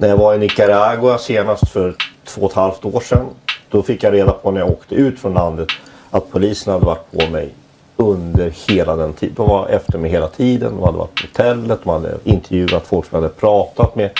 [0.00, 1.94] När jag var i Nicaragua senast för
[2.24, 3.26] två och ett halvt år sedan.
[3.68, 5.68] Då fick jag reda på när jag åkte ut från landet
[6.10, 7.54] att polisen hade varit på mig
[7.96, 9.34] under hela den tiden.
[9.36, 10.72] De var efter mig hela tiden.
[10.76, 14.10] De hade varit på hotellet, de hade intervjuat folk som jag hade pratat med.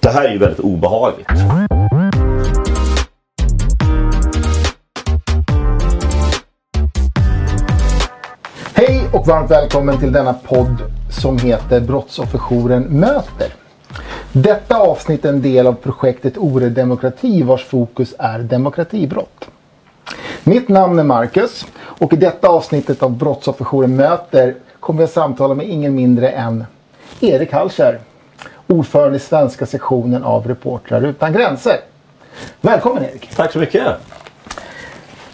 [0.00, 1.28] Det här är ju väldigt obehagligt.
[8.74, 10.76] Hej och varmt välkommen till denna podd
[11.10, 13.65] som heter Brottsofferjouren möter.
[14.32, 19.48] Detta avsnitt är en del av projektet Ore Demokrati vars fokus är demokratibrott.
[20.44, 25.68] Mitt namn är Marcus och i detta avsnittet av Brottsofferjouren möter kommer jag samtala med
[25.68, 26.64] ingen mindre än
[27.20, 28.00] Erik Hallskär,
[28.66, 31.76] ordförande i svenska sektionen av Reportrar utan gränser.
[32.60, 33.34] Välkommen Erik!
[33.36, 33.86] Tack så mycket!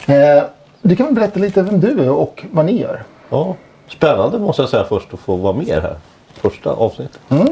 [0.06, 0.42] Eh,
[0.82, 3.02] du kan väl berätta lite vem du är och vad ni gör?
[3.30, 3.56] Ja,
[3.88, 5.96] spännande måste jag säga först att få vara med här.
[6.32, 7.20] Första avsnittet.
[7.30, 7.44] Eh,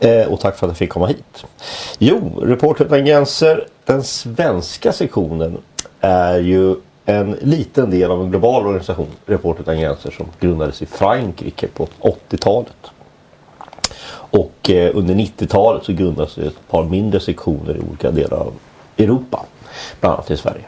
[0.00, 1.44] Eh, och tack för att jag fick komma hit.
[1.98, 5.58] Jo, Report utan gränser, den svenska sektionen
[6.00, 10.86] är ju en liten del av en global organisation, Report utan gränser, som grundades i
[10.86, 12.76] Frankrike på 80-talet.
[14.12, 18.52] Och eh, under 90-talet så grundades ett par mindre sektioner i olika delar av
[18.98, 19.44] Europa.
[20.00, 20.64] Bland annat i Sverige.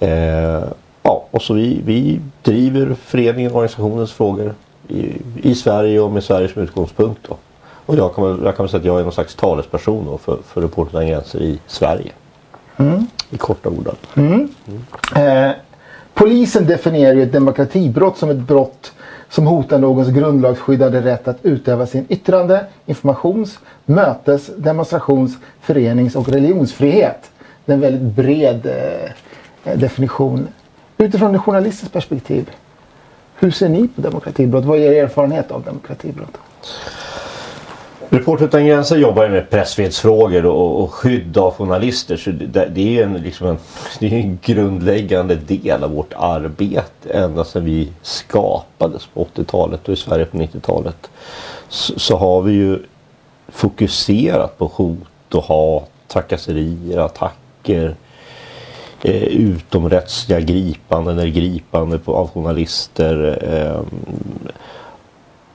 [0.00, 0.64] Eh,
[1.02, 4.54] ja, och så vi, vi driver föreningen och organisationens frågor
[4.88, 7.20] i, i Sverige och med Sverige som utgångspunkt.
[7.28, 7.36] Då.
[7.86, 10.18] Och jag kan, väl, jag kan väl säga att jag är någon slags talesperson då
[10.18, 12.12] för, för Reporter utan gränser i Sverige.
[13.30, 13.96] I korta ordalag.
[15.16, 15.50] Eh,
[16.14, 18.92] polisen definierar ju ett demokratibrott som ett brott
[19.28, 27.30] som hotar någons grundlagsskyddade rätt att utöva sin yttrande, informations, mötes, demonstrations, förenings och religionsfrihet.
[27.64, 28.66] Det är en väldigt bred
[29.64, 30.48] eh, definition.
[30.98, 32.50] Utifrån en journalistiskt perspektiv,
[33.34, 34.64] hur ser ni på demokratibrott?
[34.64, 36.38] Vad är er erfarenhet av demokratibrott?
[38.12, 42.16] Reporter utan gränser jobbar ju med pressfrihetsfrågor och, och skydd av journalister.
[42.16, 43.58] Så det, det är ju en, liksom en,
[44.00, 49.94] det är en grundläggande del av vårt arbete ända sedan vi skapades på 80-talet och
[49.94, 51.10] i Sverige på 90-talet.
[51.68, 52.78] Så, så har vi ju
[53.48, 57.94] fokuserat på hot och hat, trakasserier, attacker,
[59.02, 63.38] eh, utomrättsliga gripanden eller gripande på, av journalister.
[63.42, 63.80] Eh,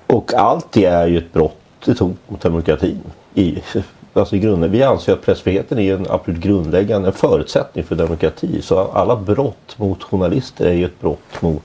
[0.07, 1.57] och allt det är ju ett brott,
[1.91, 2.99] ett hot mot demokratin.
[3.33, 3.63] I,
[4.13, 4.71] alltså i grunden.
[4.71, 8.61] Vi anser att pressfriheten är en absolut grundläggande förutsättning för demokrati.
[8.61, 11.63] Så alla brott mot journalister är ju ett brott mot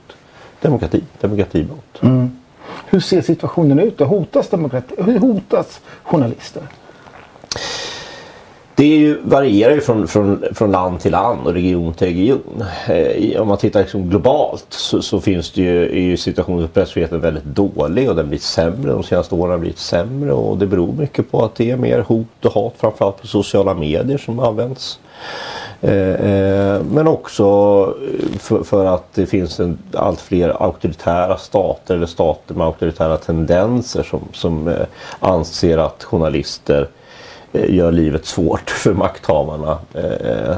[0.61, 2.01] demokrati, demokratibrott.
[2.01, 2.31] Mm.
[2.85, 3.99] Hur ser situationen ut?
[3.99, 4.95] Hotas demokrati?
[4.97, 6.63] Hur hotas journalister?
[8.83, 12.63] Det är ju, varierar ju från, från, från land till land och region till region.
[12.87, 16.73] Eh, om man tittar liksom globalt så, så finns det ju, är ju situationen för
[16.73, 18.91] pressfriheten väldigt dålig och den blir sämre.
[18.91, 21.99] De senaste åren har blivit sämre och det beror mycket på att det är mer
[21.99, 24.99] hot och hat framförallt på sociala medier som används.
[25.81, 27.43] Eh, eh, men också
[28.39, 34.03] för, för att det finns en, allt fler auktoritära stater eller stater med auktoritära tendenser
[34.03, 34.85] som, som eh,
[35.19, 36.87] anser att journalister eh,
[37.53, 39.77] Eh, gör livet svårt för makthavarna.
[39.93, 40.55] Eh,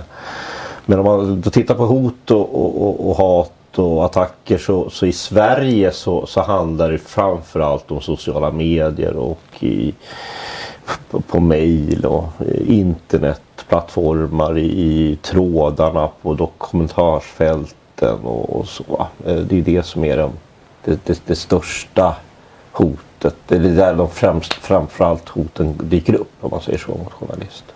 [0.85, 5.05] men om man då tittar på hot och, och, och, hat och attacker så, så
[5.05, 9.93] i Sverige så, så handlar det framförallt om sociala medier och i,
[11.09, 19.07] på, på mejl och eh, internetplattformar i, i trådarna på dokumentärsfälten och, och så.
[19.23, 22.15] Det är det som är det, det, det största
[22.71, 23.14] hotet.
[23.49, 27.73] Eller där de främst, framförallt hoten dyker upp om man säger så mot journalister.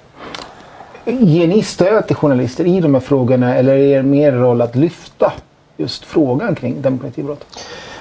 [1.05, 4.75] Ger ni stöd till journalister i de här frågorna eller är er mer roll att
[4.75, 5.33] lyfta
[5.77, 7.45] just frågan kring demokratibrott?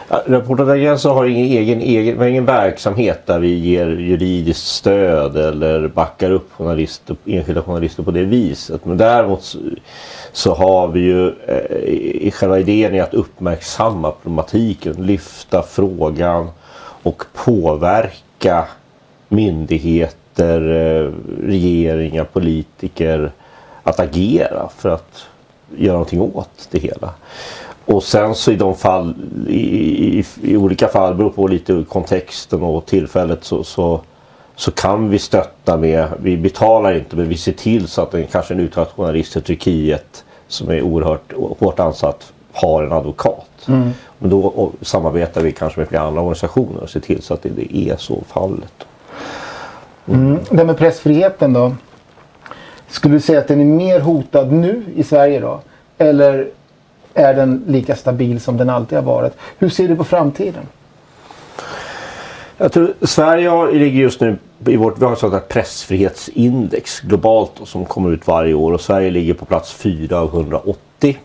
[0.08, 6.30] Ja, gränser har ingen egen, egen, ingen verksamhet där vi ger juridiskt stöd eller backar
[6.30, 8.84] upp journalister, enskilda journalister på det viset.
[8.84, 9.56] Men däremot
[10.32, 16.50] så, har vi ju eh, själva idén är att uppmärksamma problematiken, lyfta frågan
[17.08, 18.64] och påverka
[19.28, 21.12] myndigheter, eh,
[21.46, 23.32] regeringar, politiker
[23.82, 25.26] att agera för att
[25.76, 27.14] göra någonting åt det hela.
[27.84, 29.14] Och sen så i de fall,
[29.48, 34.00] i, i, i olika fall, beror på lite kontexten och tillfället så, så,
[34.56, 38.26] så kan vi stötta med, vi betalar inte men vi ser till så att en,
[38.26, 42.32] kanske en utsatt journalist i Turkiet som är oerhört hårt ansatt
[42.62, 43.68] har en advokat.
[44.18, 47.42] Men då och, samarbetar vi kanske med flera andra organisationer och ser till så att
[47.42, 48.86] det, det är så fallet.
[50.06, 50.38] Mm.
[50.50, 51.74] Det med pressfriheten då.
[52.88, 55.60] Skulle du säga att den är mer hotad nu i Sverige då?
[55.98, 56.48] Eller
[57.14, 59.32] är den lika stabil som den alltid har varit?
[59.58, 60.66] Hur ser du på framtiden?
[62.56, 67.52] Jag tror Sverige ligger just nu i vårt, vi har ett sånt här pressfrihetsindex globalt
[67.64, 71.18] som kommer ut varje år och Sverige ligger på plats 4 av 180.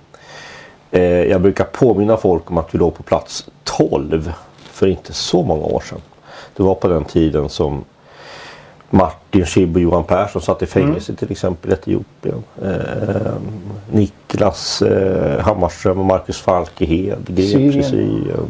[0.94, 5.44] Eh, jag brukar påminna folk om att vi låg på plats 12 för inte så
[5.44, 6.01] många år sedan.
[6.56, 7.84] Det var på den tiden som
[8.90, 11.18] Martin Schibb och Johan Persson satt i fängelse mm.
[11.18, 12.44] till exempel i Etiopien.
[12.63, 13.34] Eh,
[13.92, 18.48] Niklas eh, Hammarström och Marcus Falkehed greps i Syrien.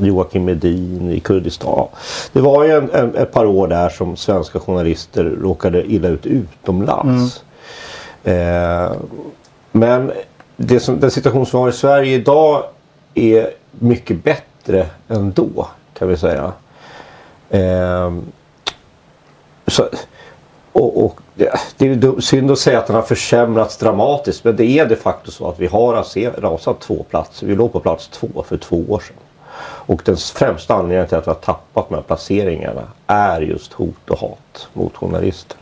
[0.00, 1.88] Joakim Medin i Kurdistan.
[2.32, 6.26] Det var ju en, en, ett par år där som svenska journalister råkade illa ut
[6.26, 7.44] utomlands.
[8.24, 8.84] Mm.
[8.84, 8.92] Eh,
[9.72, 10.12] men
[10.56, 12.64] det som, den situation som vi har i Sverige idag
[13.14, 15.68] är mycket bättre än då
[15.98, 16.52] kan vi säga.
[17.50, 18.12] Eh,
[19.66, 19.88] så,
[20.72, 24.64] och, och det, det är synd att säga att den har försämrats dramatiskt men det
[24.64, 27.46] är de facto så att vi har rasat två platser.
[27.46, 29.16] Vi låg på plats två för två år sedan.
[29.88, 34.10] Och den främsta anledningen till att vi har tappat de här placeringarna är just hot
[34.10, 35.56] och hat mot journalister.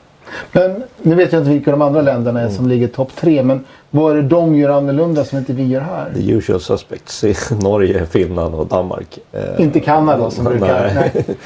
[0.53, 2.57] Men nu vet jag inte vilka de andra länderna är mm.
[2.57, 3.43] som ligger topp tre.
[3.43, 6.13] Men vad är det de gör annorlunda som inte vi gör här?
[6.15, 9.19] The usual suspects i Norge, Finland och Danmark.
[9.33, 10.93] Eh, inte Kanada som brukar...
[10.95, 11.25] Nej.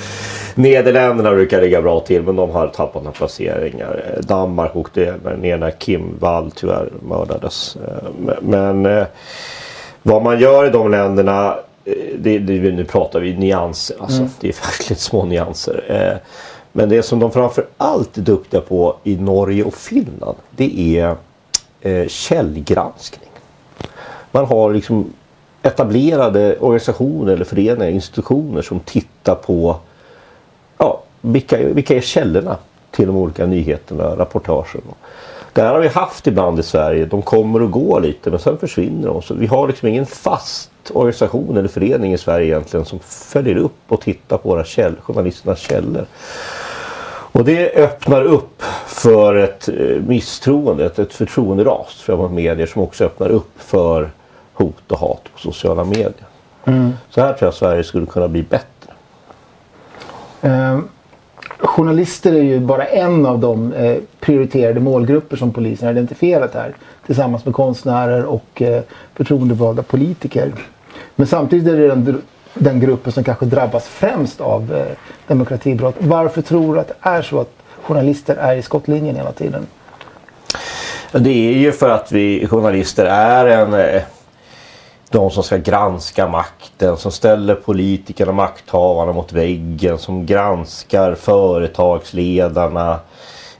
[0.55, 4.05] Nederländerna brukar ligga bra till men de har tappat några placeringar.
[4.15, 7.77] Eh, Danmark åkte ner när Kim Wall tyvärr mördades.
[7.77, 9.05] Eh, men
[10.03, 11.55] vad man gör i de länderna
[12.19, 13.97] det, det, nu pratar vi nyanser.
[14.01, 14.21] Alltså.
[14.21, 14.31] Mm.
[14.41, 16.21] Det är verkligen små nyanser.
[16.73, 21.17] Men det som de framför allt är duktiga på i Norge och Finland det är
[21.81, 23.31] eh, källgranskning.
[24.31, 25.13] Man har liksom
[25.63, 29.77] etablerade organisationer eller föreningar, institutioner som tittar på
[30.79, 32.57] ja, vilka, vilka är källorna
[32.91, 34.83] till de olika nyheterna, rapportagen.
[35.59, 37.07] Det här har vi haft ibland i Sverige.
[37.07, 39.23] De kommer och går lite men sen försvinner de.
[39.23, 43.81] Så vi har liksom ingen fast organisation eller förening i Sverige egentligen som följer upp
[43.89, 46.07] och tittar på våra käll, journalisternas källor.
[47.33, 53.05] Och det öppnar upp för ett eh, misstroende, ett, ett förtroenderas för medier som också
[53.05, 54.11] öppnar upp för
[54.55, 56.27] hot och hat på sociala medier.
[56.65, 56.93] Mm.
[57.11, 58.93] Så här tror jag Sverige skulle kunna bli bättre.
[60.41, 60.79] Eh,
[61.59, 66.77] journalister är ju bara en av de eh, prioriterade målgrupper som polisen har identifierat här.
[67.07, 68.83] Tillsammans med konstnärer och eh,
[69.15, 70.53] förtroendevalda politiker.
[71.17, 72.23] Men samtidigt är det den
[72.59, 74.97] den gruppen som kanske drabbas främst av eh,
[75.27, 75.95] demokratibrott.
[75.99, 77.51] Varför tror du att det är så att
[77.83, 79.67] journalister är i skottlinjen hela tiden?
[81.13, 84.03] Det är ju för att vi journalister är en eh,
[85.11, 93.01] de som ska granska makten, som ställer politikerna och makthavarna mot väggen, som granskar företagsledarna.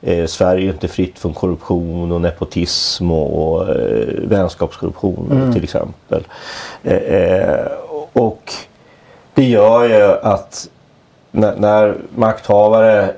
[0.01, 5.53] Eh, Sverige är inte fritt från korruption och nepotism och, och eh, vänskapskorruption mm.
[5.53, 6.27] till exempel.
[6.83, 7.67] Eh, eh
[8.13, 8.53] och
[9.35, 10.69] det gör ju att
[11.31, 13.15] när, när makthavare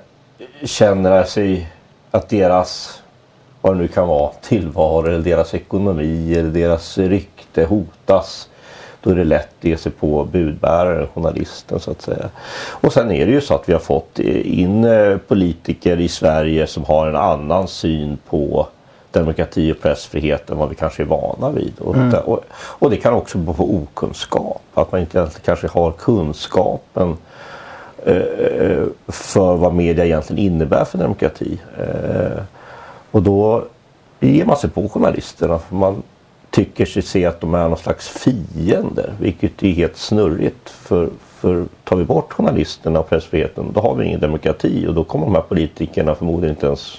[0.64, 1.68] känner sig
[2.10, 3.02] att deras,
[3.60, 8.48] vad det nu kan vara, tillvaro eller deras ekonomi eller deras rykte hotas.
[9.02, 12.28] Då är det lätt att ge sig på budbäraren, journalisten så att säga.
[12.70, 16.66] Och sen är det ju så att vi har fått in eh, politiker i Sverige
[16.66, 18.66] som har en annan syn på
[19.10, 21.72] demokrati och pressfrihet än vad vi kanske är vana vid.
[21.94, 22.14] Mm.
[22.14, 24.62] och, och, det kan också bero på okunskap.
[24.74, 27.16] Att man inte kanske har kunskapen
[28.06, 31.60] eh, för vad media egentligen innebär för demokrati.
[31.78, 32.42] Eh,
[33.10, 33.64] och då
[34.20, 35.58] ger man sig på journalisterna.
[35.58, 36.02] För man
[36.50, 39.12] tycker sig se att de är någon slags fiender.
[39.20, 40.70] Vilket är helt snurrigt.
[40.70, 41.08] För,
[41.40, 44.86] för tar vi bort journalisterna och pressfriheten då har vi ingen demokrati.
[44.86, 46.98] Och då kommer de här politikerna förmodligen inte ens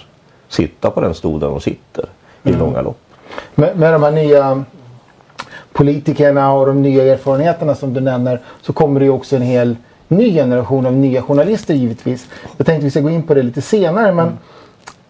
[0.50, 2.06] sitta på den stol där de sitter
[2.44, 2.60] i mm.
[2.60, 3.00] långa lopp.
[3.56, 4.64] Med, med de här nya
[5.74, 9.76] politikerna och de nya erfarenheterna som du nämner så kommer det ju också en hel
[10.08, 12.28] ny generation av nya journalister givetvis.
[12.58, 14.38] Jag tänkte vi ska gå in på det lite senare men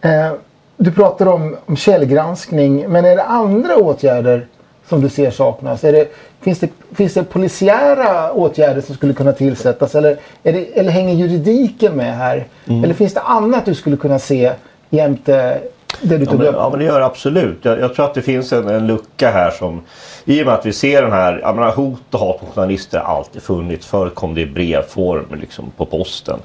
[0.01, 0.31] mm.
[0.31, 0.37] eh,
[0.83, 4.47] du pratar om, om källgranskning men är det andra åtgärder
[4.89, 5.83] som du ser saknas?
[5.83, 6.07] Är det,
[6.41, 11.93] finns, det, finns det polisiära åtgärder som skulle kunna tillsättas eller, det, eller hänger juridiken
[11.93, 12.47] med här?
[12.67, 12.83] Mm.
[12.83, 14.51] Eller finns det annat du skulle kunna se
[14.89, 15.59] jämte
[16.01, 17.65] det du tog ja, men, Ja men det gör det absolut.
[17.65, 19.81] Jag, jag, tror att det finns en, en lucka här som
[20.25, 22.99] i och med att vi ser den här, jag menar, hot och hat mot journalister
[22.99, 23.85] har alltid funnits.
[23.87, 26.39] Förr kom det i brevform liksom, på posten.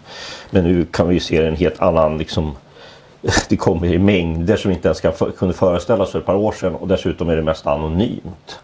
[0.51, 2.57] Men nu kan vi se en helt annan liksom,
[3.49, 6.27] det kommer i mängder som vi inte ens kan för, kunde föreställa oss för ett
[6.27, 8.59] par år sedan och dessutom är det mest anonymt.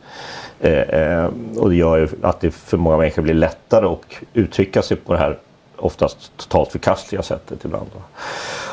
[0.60, 4.00] Eh, eh, och det gör ju att det för många människor blir lättare att
[4.32, 5.38] uttrycka sig på det här
[5.76, 7.90] oftast totalt förkastliga sättet ibland.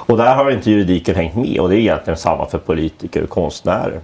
[0.10, 3.29] Och där har inte juridiken hängt med och det är egentligen samma för politiker och
[3.29, 4.00] konstnärer.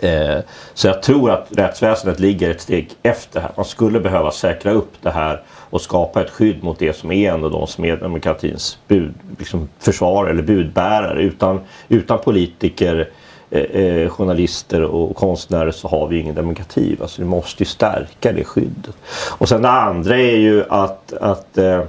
[0.00, 0.38] Eh,
[0.74, 3.50] så jag tror att rättsväsendet ligger ett steg efter här.
[3.56, 7.32] Man skulle behöva säkra upp det här och skapa ett skydd mot det som är
[7.32, 11.22] ändå de som är demokratins bud, liksom försvarare eller budbärare.
[11.22, 13.08] Utan, utan politiker,
[13.50, 16.96] eh, eh, journalister och konstnärer så har vi ingen demokrati.
[17.00, 18.96] Alltså vi måste ju stärka det skyddet.
[19.38, 21.82] Och sen det andra är ju att, att eh,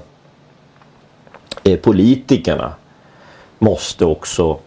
[1.63, 2.73] eh politikerna
[3.59, 4.57] måste också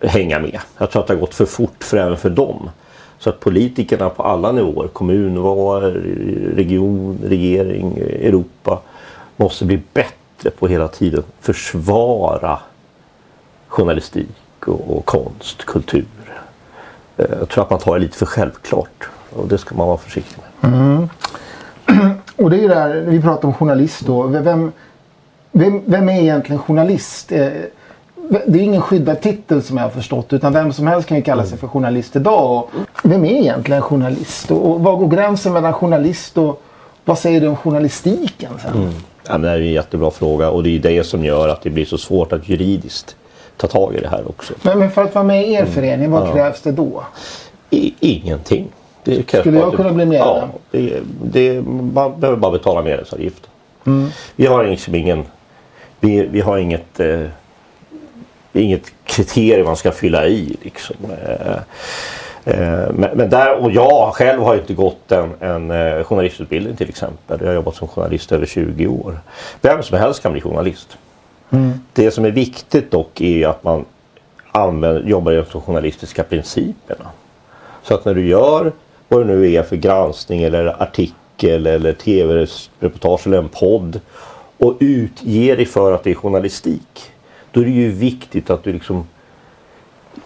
[0.00, 0.60] hänga med.
[0.78, 2.70] Jag tror att det har gått för fort för även för dem.
[3.24, 5.82] Så att politikerna på alla nivåer, kommunval,
[6.56, 8.80] region, regering, Europa
[9.36, 12.58] måste bli bättre på hela tiden försvara
[13.68, 16.06] journalistik och, och konst, kultur.
[17.16, 19.98] Eh, jag tror att man tar det lite för självklart och det ska man vara
[19.98, 20.74] försiktig med.
[20.74, 21.08] Mm.
[22.36, 24.22] Och det är ju det här, vi pratar om journalist då.
[24.22, 24.72] Vem,
[25.52, 27.32] vem, vem är egentligen journalist?
[27.32, 27.48] Eh,
[28.28, 31.22] det är ingen skyddad titel som jag har förstått utan vem som helst kan ju
[31.22, 32.56] kalla sig för journalist idag.
[32.56, 32.70] Och
[33.02, 34.50] vem är egentligen journalist?
[34.50, 36.62] Och var går gränsen mellan journalist och
[37.04, 38.74] vad säger du om journalistiken sen?
[38.74, 38.94] Mm.
[39.26, 41.70] Ja, men det är en jättebra fråga och det är det som gör att det
[41.70, 43.16] blir så svårt att juridiskt
[43.56, 44.54] ta tag i det här också.
[44.62, 45.72] Men, men för att vara med i er mm.
[45.72, 46.32] förening, vad ja.
[46.32, 47.04] krävs det då?
[47.70, 48.68] I, ingenting.
[49.04, 50.28] Det Skulle jag kunna bli medlem?
[50.28, 51.62] Ja, det, det,
[51.94, 53.48] man behöver bara betala medlemsavgift.
[53.86, 54.08] Mm.
[54.36, 55.24] Vi har liksom ingen...
[56.00, 57.00] Vi, vi har inget...
[57.00, 57.20] Eh,
[58.60, 60.56] inget kriterium man ska fylla i.
[60.62, 60.96] Liksom.
[61.26, 61.56] Eh,
[62.44, 67.38] eh, men, där, och jag själv har inte gått en, en eh, journalistutbildning till exempel.
[67.40, 69.18] Jag har jobbat som journalist över 20 år.
[69.60, 70.98] Vem som helst kan bli journalist.
[71.50, 71.72] Mm.
[71.92, 73.84] Det som är viktigt dock är att man
[74.52, 77.10] använder, jobbar efter de journalistiska principerna.
[77.82, 78.72] Så att när du gör
[79.08, 84.00] vad det nu är för granskning eller artikel eller tv-reportage eller en podd
[84.58, 87.13] och utger dig för att det är journalistik
[87.54, 89.06] då är det ju viktigt att du liksom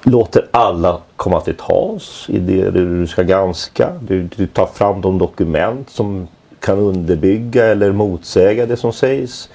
[0.03, 3.93] låter alla komma till tals i det du ska granska.
[4.01, 6.29] Du, du tar fram de dokument som
[6.61, 9.51] kan underbygga eller motsäga det som sägs.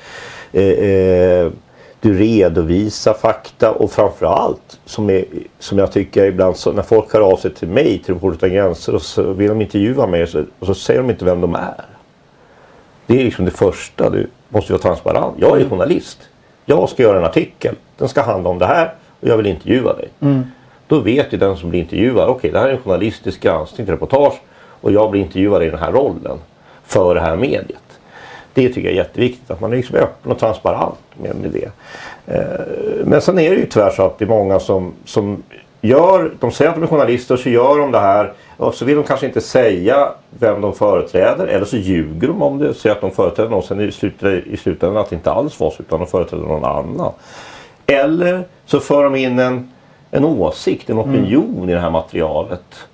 [0.52, 1.52] Eh, eh,
[2.00, 5.26] du redovisar fakta och framförallt som, är,
[5.60, 8.50] som jag tycker ibland så när folk hör av sig till mig till Reportrar utan
[8.50, 11.42] gränser och så vill de intervjua mig och så, och så säger de inte vem
[11.42, 11.86] de är.
[13.06, 14.10] Det är liksom det första.
[14.10, 15.36] Du måste vara transparent.
[15.40, 16.20] Jag är journalist
[16.66, 17.76] jag ska göra en artikel.
[17.98, 20.10] Den ska handla om det här och jag vill intervjua dig.
[20.20, 20.44] Mm.
[20.88, 23.88] Då vet ju den som blir intervjuad, okej okay, det här är en journalistisk granskning,
[23.88, 24.42] reportage
[24.82, 26.38] och jag blir intervjuad i den här rollen
[26.84, 27.80] för det här mediet.
[28.54, 31.72] Det tycker jag är jätteviktigt att man är liksom öppen och transparent med, med det.
[32.34, 35.44] Eh, men sen är det ju tyvärr så att det är många som, som
[35.84, 38.86] gör, de säger att de är journalister och så gör de det här och så
[38.86, 42.76] vill de kanske inte säga vem de företräder eller så ljuger de om det och
[42.76, 43.64] säger att de företräder någon.
[43.64, 46.66] Sen i, slut, i slutändan att det inte alls var så utan de företräder någon
[46.66, 47.12] annan.
[47.86, 49.72] Eller så för de in en,
[50.12, 51.70] en åsikt, en opinion mm.
[51.70, 52.88] i det här materialet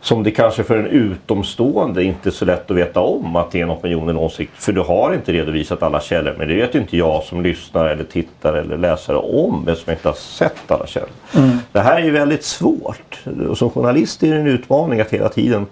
[0.00, 3.58] som det kanske för en utomstående inte är så lätt att veta om att det
[3.58, 4.52] är en opinion, en åsikt.
[4.54, 6.34] För du har inte redovisat alla källor.
[6.38, 9.96] Men det vet ju inte jag som lyssnar eller tittar eller läsare om eftersom jag
[9.98, 11.08] inte har sett alla källor.
[11.36, 11.50] Mm.
[11.72, 13.24] Det här är ju väldigt svårt.
[13.48, 15.66] Och som journalist är det en utmaning att hela tiden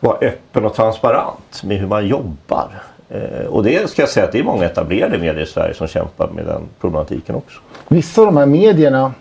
[0.00, 2.68] vara öppen och transparent med hur man jobbar.
[3.08, 5.88] Eh, och det ska jag säga att det är många etablerade medier i Sverige som
[5.88, 7.60] kämpar med den problematiken också.
[7.88, 9.12] Vissa av de här medierna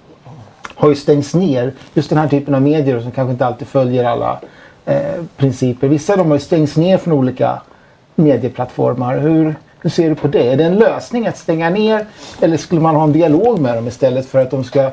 [0.76, 1.74] har ju stängts ner.
[1.94, 4.40] Just den här typen av medier som kanske inte alltid följer alla
[4.86, 5.88] eh, principer.
[5.88, 7.62] Vissa av dem har ju stängts ner från olika
[8.16, 9.18] medieplattformar.
[9.18, 10.52] Hur, hur ser du på det?
[10.52, 12.06] Är det en lösning att stänga ner
[12.42, 14.92] eller skulle man ha en dialog med dem istället för att de ska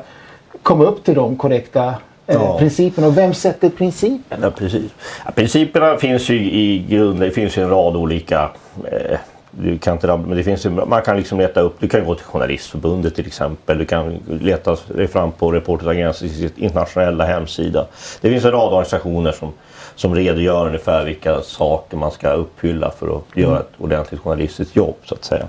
[0.63, 1.87] komma upp till de korrekta
[2.27, 2.57] eh, ja.
[2.59, 3.07] principerna?
[3.07, 4.45] Och vem sätter principerna?
[4.45, 4.91] Ja, precis.
[5.25, 7.19] Ja, principerna finns ju i grunden.
[7.19, 8.49] Det finns ju en rad olika
[8.91, 9.17] eh,
[9.51, 12.25] du kan inte, men det finns, man kan liksom leta upp, du kan gå till
[12.25, 13.77] Journalistförbundet till exempel.
[13.77, 16.21] Du kan leta dig fram på Reporters
[16.57, 17.87] internationella hemsida.
[18.21, 19.53] Det finns en rad organisationer som
[19.95, 23.49] som redogör ungefär vilka saker man ska uppfylla för att mm.
[23.49, 25.47] göra ett ordentligt journalistiskt jobb så att säga.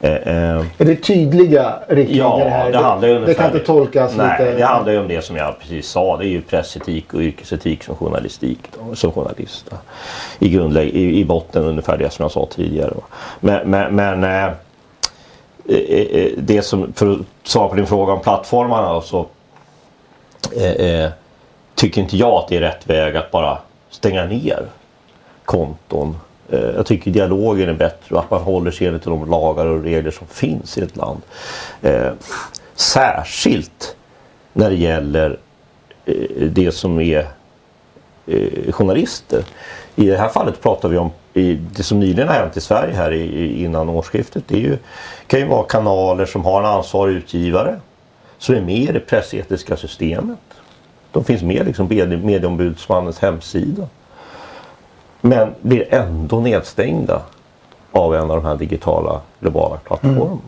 [0.00, 2.72] Eh, eh, är det tydliga riktlinjer ja, här?
[2.72, 4.56] Det, handlar ungefär, det kan inte tolkas nej, lite...
[4.56, 6.16] det handlar ju om det som jag precis sa.
[6.16, 8.58] Det är ju pressetik och yrkesetik som journalistik.
[8.78, 9.66] Då, som journalist.
[9.70, 9.76] Då.
[10.38, 12.90] I, grundlägg, i, I botten ungefär det som jag sa tidigare.
[12.94, 13.02] Då.
[13.40, 14.52] Men, men, men eh,
[15.68, 19.26] eh, eh det som, för att svara på din fråga om plattformarna så
[20.56, 21.10] eh,
[21.74, 23.58] tycker inte jag att det är rätt väg att bara
[23.90, 24.66] stänga ner
[25.44, 26.16] konton.
[26.50, 29.82] Eh, jag tycker dialogen är bättre och att man håller sig enligt de lagar och
[29.82, 31.22] regler som finns i ett land.
[31.82, 32.12] Eh,
[32.74, 33.96] särskilt
[34.52, 35.38] när det gäller
[36.04, 37.26] eh, det som är
[38.70, 39.44] journalister.
[39.96, 41.10] I det här fallet pratar vi om
[41.72, 44.44] det som nyligen har hänt i Sverige här innan årsskiftet.
[44.46, 44.78] Det är ju,
[45.26, 47.80] kan ju vara kanaler som har en ansvarig utgivare
[48.38, 50.38] som är med i det pressetiska systemet.
[51.12, 51.86] De finns med liksom
[52.24, 53.86] medieombudsmannens hemsida.
[55.20, 57.22] Men blir ändå nedstängda
[57.92, 60.24] av en av de här digitala globala plattformarna.
[60.24, 60.38] Mm.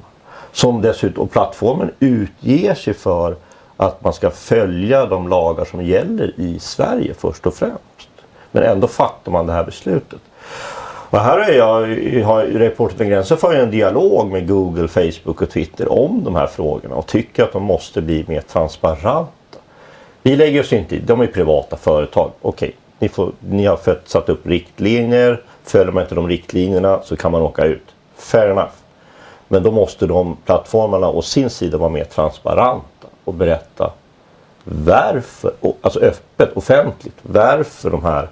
[0.53, 3.37] Som dessutom, och plattformen utger sig för
[3.77, 8.09] att man ska följa de lagar som gäller i Sverige först och främst.
[8.51, 10.21] Men ändå fattar man det här beslutet.
[11.13, 11.81] Och här är jag,
[12.25, 16.47] har Reporter utan gränser för en dialog med Google, Facebook och Twitter om de här
[16.47, 19.27] frågorna och tycker att de måste bli mer transparenta.
[20.23, 22.31] Vi lägger oss inte i, de är privata företag.
[22.43, 25.43] Okej, ni, får, ni har fött, satt upp riktlinjer.
[25.65, 27.95] Följer man inte de riktlinjerna så kan man åka ut.
[28.17, 28.73] Fair enough.
[29.49, 33.91] Men då måste de plattformarna å sin sida vara mer transparenta och berätta
[34.65, 38.29] varför, alltså öppet, offentligt, varför de här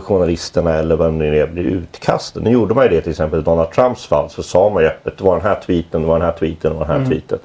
[0.00, 2.44] journalisterna eller vem det är blir utkastade.
[2.44, 4.88] Nu gjorde man ju det till exempel i Donald Trumps fall så sa man ju
[4.88, 7.08] öppet det var den här tweeten, det var den här tweeten och den här mm.
[7.08, 7.38] tweeten.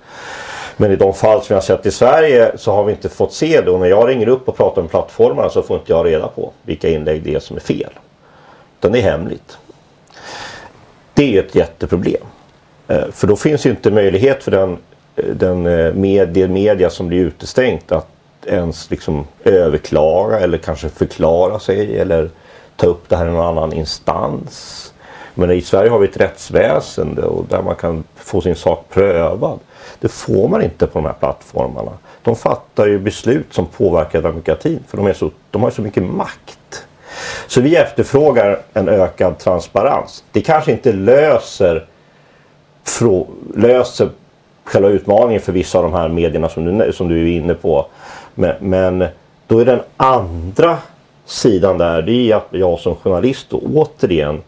[0.78, 3.34] Men i de fall som jag har sett i Sverige så har vi inte fått
[3.34, 6.06] se det och när jag ringer upp och pratar med plattformarna så får inte jag
[6.06, 7.92] reda på vilka inlägg det är som är fel.
[8.80, 9.58] Utan det är hemligt.
[11.14, 12.24] Det är ett jätteproblem.
[12.88, 14.78] Eh, för då finns ju inte möjlighet för den,
[15.16, 18.08] eh, den eh, medie, media, media som blir utestängt att
[18.46, 22.30] ens liksom överklaga eller kanske förklara sig eller
[22.76, 24.94] ta upp det här i någon annan instans.
[25.34, 29.60] Men i Sverige har vi ett rättsväsende och där man kan få sin sak prövad.
[30.00, 31.92] Det får man inte på de här plattformarna.
[32.22, 36.04] De fattar ju beslut som påverkar demokratin för de, är så, de har så mycket
[36.04, 36.88] makt.
[37.48, 40.24] Så vi efterfrågar en ökad transparens.
[40.32, 41.86] Det kanske inte löser,
[43.56, 44.10] löser
[44.64, 47.86] själva utmaningen för vissa av de här medierna som du, som du är inne på.
[48.36, 49.06] Men, men
[49.48, 50.78] då är den andra
[51.26, 54.42] sidan där, det är att jag som journalist då återigen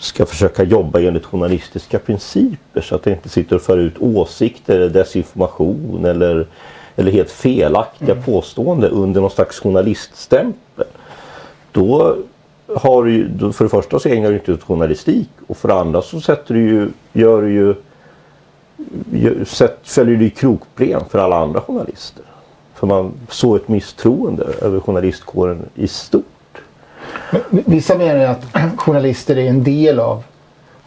[0.00, 4.74] ska försöka jobba enligt journalistiska principer så att jag inte sitter och för ut åsikter
[4.76, 6.46] eller desinformation eller,
[6.96, 8.24] eller helt felaktiga mm.
[8.24, 10.86] påståenden under någon slags journaliststämpel.
[11.72, 12.16] Då
[12.76, 15.74] har du ju, för det första så ägnar du inte åt journalistik och för det
[15.74, 17.74] andra så sätter du ju, gör du ju,
[19.44, 22.24] sätt, följer du krokben för alla andra journalister.
[22.74, 26.24] För man så ett misstroende över journalistkåren i stort.
[27.50, 28.44] Vissa menar att
[28.76, 30.22] journalister är en del av,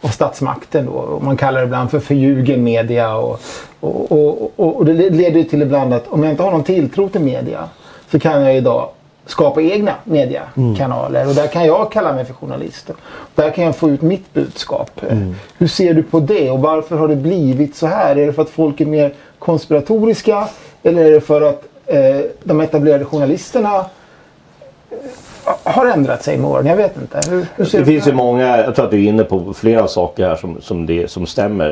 [0.00, 0.86] av statsmakten.
[0.86, 1.20] Då.
[1.22, 3.16] Man kallar det ibland för förljugen media.
[3.16, 3.40] Och,
[3.80, 7.20] och, och, och, det leder till ibland att om jag inte har någon tilltro till
[7.20, 7.68] media
[8.10, 8.88] så kan jag idag
[9.26, 11.20] skapa egna mediekanaler.
[11.20, 11.28] Mm.
[11.28, 12.90] Och där kan jag kalla mig för journalist.
[13.34, 15.02] Där kan jag få ut mitt budskap.
[15.10, 15.34] Mm.
[15.58, 18.16] Hur ser du på det och varför har det blivit så här?
[18.16, 20.48] Är det för att folk är mer konspiratoriska?
[20.82, 23.84] Eller är det för att eh, de etablerade journalisterna
[25.62, 26.66] har ändrat sig med åren?
[26.66, 27.20] Jag vet inte.
[27.30, 30.28] Hur, hur det finns ju många, jag tror att du är inne på flera saker
[30.28, 31.68] här som, som, det, som stämmer.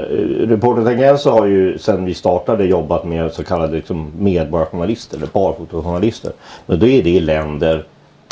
[0.48, 6.32] Reporter Tangents har ju sedan vi startade jobbat med så kallade liksom, medborgarjournalister eller barfotojournalister.
[6.66, 7.84] Men då är det i länder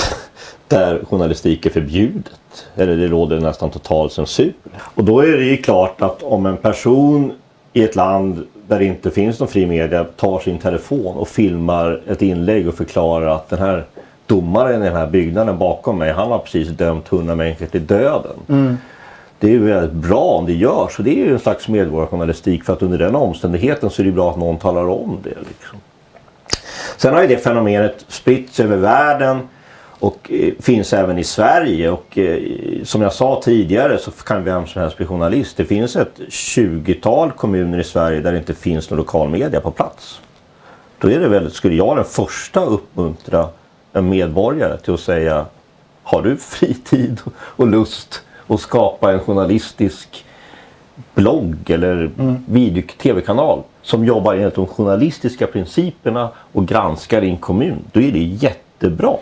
[0.68, 2.32] där journalistik är förbjudet.
[2.76, 4.52] Eller det råder nästan total censur.
[4.94, 7.32] Och då är det ju klart att om en person
[7.72, 12.00] i ett land där det inte finns någon fri media tar sin telefon och filmar
[12.08, 13.84] ett inlägg och förklarar att den här
[14.30, 18.36] domaren i den här byggnaden bakom mig, han har precis dömt hundra människor till döden.
[18.48, 18.76] Mm.
[19.38, 20.92] Det är ju väldigt bra om det görs.
[20.92, 24.12] Så det är ju en slags medborgarjournalistik för att under den omständigheten så är det
[24.12, 25.34] bra att någon talar om det.
[25.48, 25.78] Liksom.
[26.96, 29.48] Sen har ju det fenomenet spritts över världen
[30.00, 31.90] och eh, finns även i Sverige.
[31.90, 32.38] Och eh,
[32.84, 35.56] som jag sa tidigare så kan vem som helst bli journalist.
[35.56, 39.70] Det finns ett 20-tal kommuner i Sverige där det inte finns någon lokal media på
[39.70, 40.20] plats.
[40.98, 43.48] Då är det väl, skulle jag den första uppmuntra
[43.92, 45.46] en medborgare till att säga
[46.02, 50.24] Har du fritid och lust att skapa en journalistisk
[51.14, 52.44] blogg eller mm.
[52.48, 57.84] video tv-kanal som jobbar enligt de journalistiska principerna och granskar din kommun.
[57.92, 59.16] Då är det jättebra.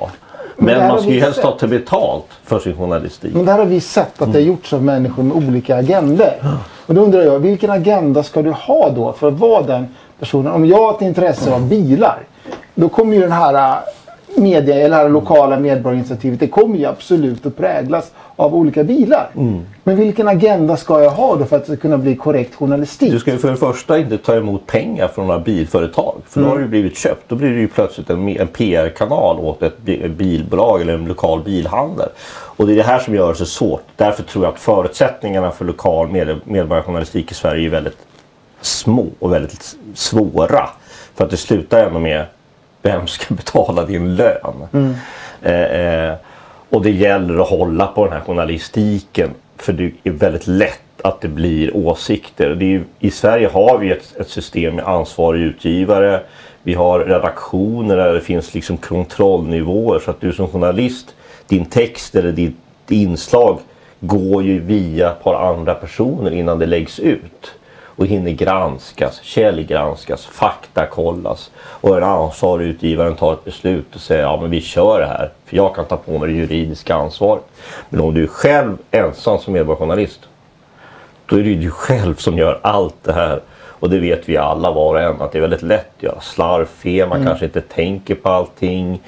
[0.57, 3.35] Men, Men man ska ju helst ta till betalt för sin journalistik.
[3.35, 4.49] Men där har vi sett att det har mm.
[4.49, 6.33] gjorts av människor med olika agendor.
[6.87, 9.87] Och då undrar jag, vilken agenda ska du ha då för att vara den
[10.19, 10.53] personen?
[10.53, 12.19] Om jag har ett intresse av bilar,
[12.75, 13.81] då kommer ju den här
[14.37, 19.31] media eller lokala medborgarinitiativet det kommer ju absolut att präglas av olika bilar.
[19.37, 19.61] Mm.
[19.85, 23.13] Men vilken agenda ska jag ha då för att det ska kunna bli korrekt journalistik?
[23.13, 26.15] Du ska ju för det första inte ta emot pengar från några bilföretag.
[26.29, 26.51] För mm.
[26.51, 27.29] då har du blivit köpt.
[27.29, 29.79] Då blir det ju plötsligt en, en PR-kanal åt ett
[30.11, 32.09] bilbolag eller en lokal bilhandel.
[32.29, 33.83] Och det är det här som gör det så svårt.
[33.97, 37.99] Därför tror jag att förutsättningarna för lokal med, medborgarjournalistik i Sverige är väldigt
[38.61, 40.69] små och väldigt svåra.
[41.15, 42.25] För att det slutar ändå med
[42.83, 44.69] vem ska betala din lön?
[44.73, 44.95] Mm.
[45.43, 46.15] Eh, eh,
[46.71, 51.21] och det gäller att hålla på den här journalistiken för det är väldigt lätt att
[51.21, 52.55] det blir åsikter.
[52.55, 56.21] Det är, I Sverige har vi ett, ett system med ansvarig utgivare.
[56.63, 61.15] Vi har redaktioner där det finns liksom kontrollnivåer så att du som journalist,
[61.47, 62.57] din text eller ditt
[62.89, 63.59] inslag
[64.01, 67.53] går ju via ett par andra personer innan det läggs ut.
[67.99, 71.51] Och hinner granskas, källgranskas, faktakollas.
[71.57, 75.31] Och en ansvarig utgivaren tar ett beslut och säger ja men vi kör det här.
[75.45, 77.43] För jag kan ta på mig det juridiska ansvaret.
[77.89, 80.21] Men om du är själv ensam som medborgarjournalist.
[81.27, 83.41] Då är det ju du själv som gör allt det här.
[83.51, 86.21] Och det vet vi alla var och en att det är väldigt lätt att göra
[86.21, 87.09] slarvfel.
[87.09, 87.29] Man mm.
[87.29, 89.01] kanske inte tänker på allting.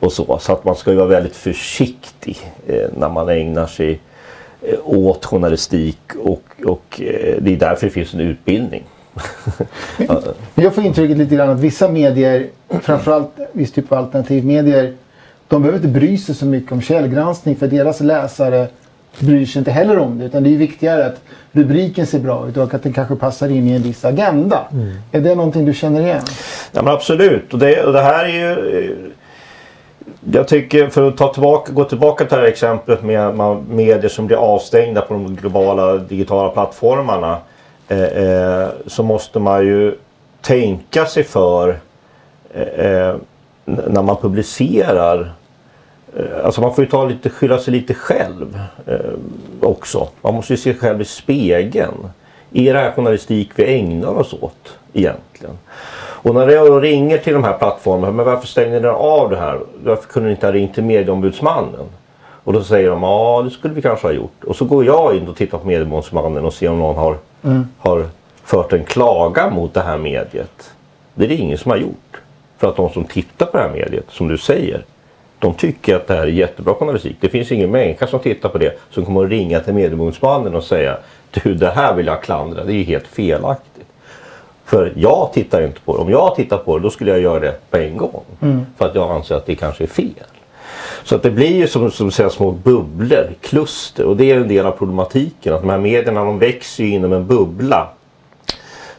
[0.00, 0.38] Och så.
[0.38, 4.00] så att man ska ju vara väldigt försiktig eh, när man ägnar sig
[4.84, 8.84] åt journalistik och, och eh, det är därför det finns en utbildning.
[10.54, 12.46] jag får intrycket lite grann att vissa medier,
[12.82, 14.94] framförallt viss typ av alternativmedier,
[15.48, 18.68] de behöver inte bry sig så mycket om källgranskning för deras läsare
[19.18, 20.24] bryr sig inte heller om det.
[20.24, 21.20] Utan det är viktigare att
[21.52, 24.66] rubriken ser bra ut och att den kanske passar in i en viss agenda.
[24.72, 24.92] Mm.
[25.12, 26.22] Är det någonting du känner igen?
[26.72, 27.52] Ja men absolut.
[27.52, 29.12] Och det, och det här är ju...
[30.32, 33.36] Jag tycker, för att ta tillbaka, gå tillbaka till det här exemplet med
[33.68, 37.38] medier som blir avstängda på de globala digitala plattformarna.
[37.88, 39.94] Eh, eh, så måste man ju
[40.40, 41.78] tänka sig för
[42.54, 43.16] eh, eh,
[43.64, 45.32] när man publicerar
[46.16, 48.98] Eh, alltså man får ju ta lite, skylla sig lite själv eh,
[49.60, 50.08] också.
[50.22, 52.10] Man måste ju se sig själv i spegeln.
[52.52, 55.58] Är det här journalistik vi ägnar oss åt egentligen?
[56.26, 59.60] Och när jag ringer till de här plattformarna, men varför stängde ni av det här?
[59.84, 61.86] Varför kunde ni inte ha ringt till medieombudsmannen?
[62.18, 64.44] Och då säger de, ja det skulle vi kanske ha gjort.
[64.44, 67.68] Och så går jag in och tittar på medieombudsmannen och ser om någon har, mm.
[67.78, 68.06] har
[68.44, 70.70] fört en klaga mot det här mediet.
[71.14, 72.20] Det är det ingen som har gjort.
[72.58, 74.84] För att de som tittar på det här mediet, som du säger,
[75.38, 77.16] de tycker att det här är jättebra journalistik.
[77.20, 80.64] Det finns ingen människa som tittar på det som kommer att ringa till medieombudsmannen och
[80.64, 80.98] säga
[81.30, 82.64] du det här vill jag klandra.
[82.64, 83.75] Det är helt felaktigt.
[84.66, 86.02] För jag tittar inte på det.
[86.02, 88.22] Om jag tittar på det då skulle jag göra det på en gång.
[88.40, 88.66] Mm.
[88.78, 90.24] För att jag anser att det kanske är fel.
[91.04, 94.04] Så att det blir ju som, som säga, små bubblor, kluster.
[94.04, 95.54] Och det är en del av problematiken.
[95.54, 97.88] Att de här medierna de växer ju inom en bubbla.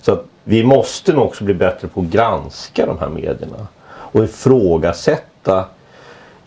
[0.01, 3.67] Så att vi måste nog också bli bättre på att granska de här medierna.
[3.87, 5.65] Och ifrågasätta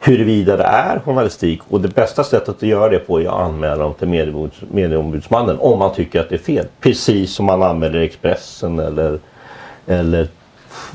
[0.00, 1.60] huruvida det är journalistik.
[1.68, 4.08] Och det bästa sättet att göra det på är att anmäla dem till
[4.70, 6.66] medieombudsmannen om man tycker att det är fel.
[6.80, 9.18] Precis som man anmäler Expressen eller,
[9.86, 10.28] eller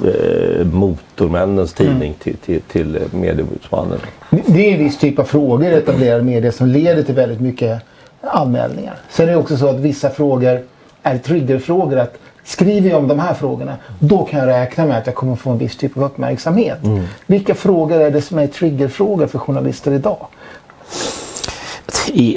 [0.06, 1.92] eh, Motormännens mm.
[1.92, 2.20] tidning mm.
[2.20, 4.00] till, till, till medieombudsmannen.
[4.30, 7.82] Det är en viss typ av frågor i etablerade medier som leder till väldigt mycket
[8.22, 8.96] anmälningar.
[9.10, 10.62] Sen är det också så att vissa frågor
[11.04, 11.98] är triggerfrågor.
[11.98, 15.36] Att Skriver jag om de här frågorna, då kan jag räkna med att jag kommer
[15.36, 16.84] få en viss typ av uppmärksamhet.
[16.84, 17.04] Mm.
[17.26, 20.28] Vilka frågor är det som är triggerfrågor för journalister idag?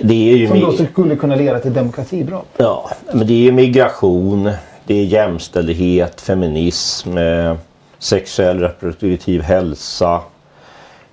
[0.03, 2.47] Det är ju som då skulle kunna leda till demokratibrott.
[2.57, 4.51] Ja, men det är migration,
[4.87, 7.55] det är jämställdhet, feminism, eh,
[7.99, 10.21] sexuell reproduktiv hälsa,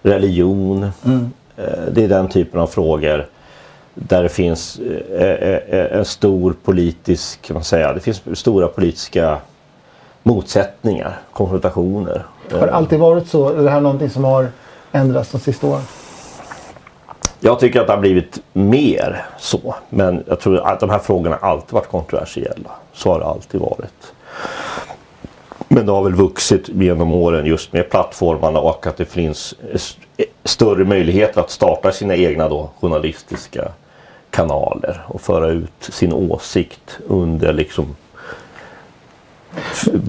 [0.02, 0.92] religion.
[1.06, 1.32] Mm.
[1.58, 3.28] Eh, det är den typen av frågor
[3.96, 8.68] där det finns eh, eh, eh, en stor politisk, kan man säga, det finns stora
[8.68, 9.38] politiska
[10.24, 12.26] motsättningar, konfrontationer.
[12.52, 13.50] Har det alltid varit så?
[13.50, 14.48] Är det här någonting som har
[14.92, 15.82] ändrats de sista åren?
[17.40, 19.76] Jag tycker att det har blivit mer så.
[19.90, 22.70] Men jag tror att de här frågorna alltid varit kontroversiella.
[22.94, 24.14] Så har det alltid varit.
[25.68, 29.54] Men det har väl vuxit genom åren just med plattformarna och att det finns
[30.44, 33.72] större möjligheter att starta sina egna då, journalistiska
[34.36, 37.96] kanaler och föra ut sin åsikt under liksom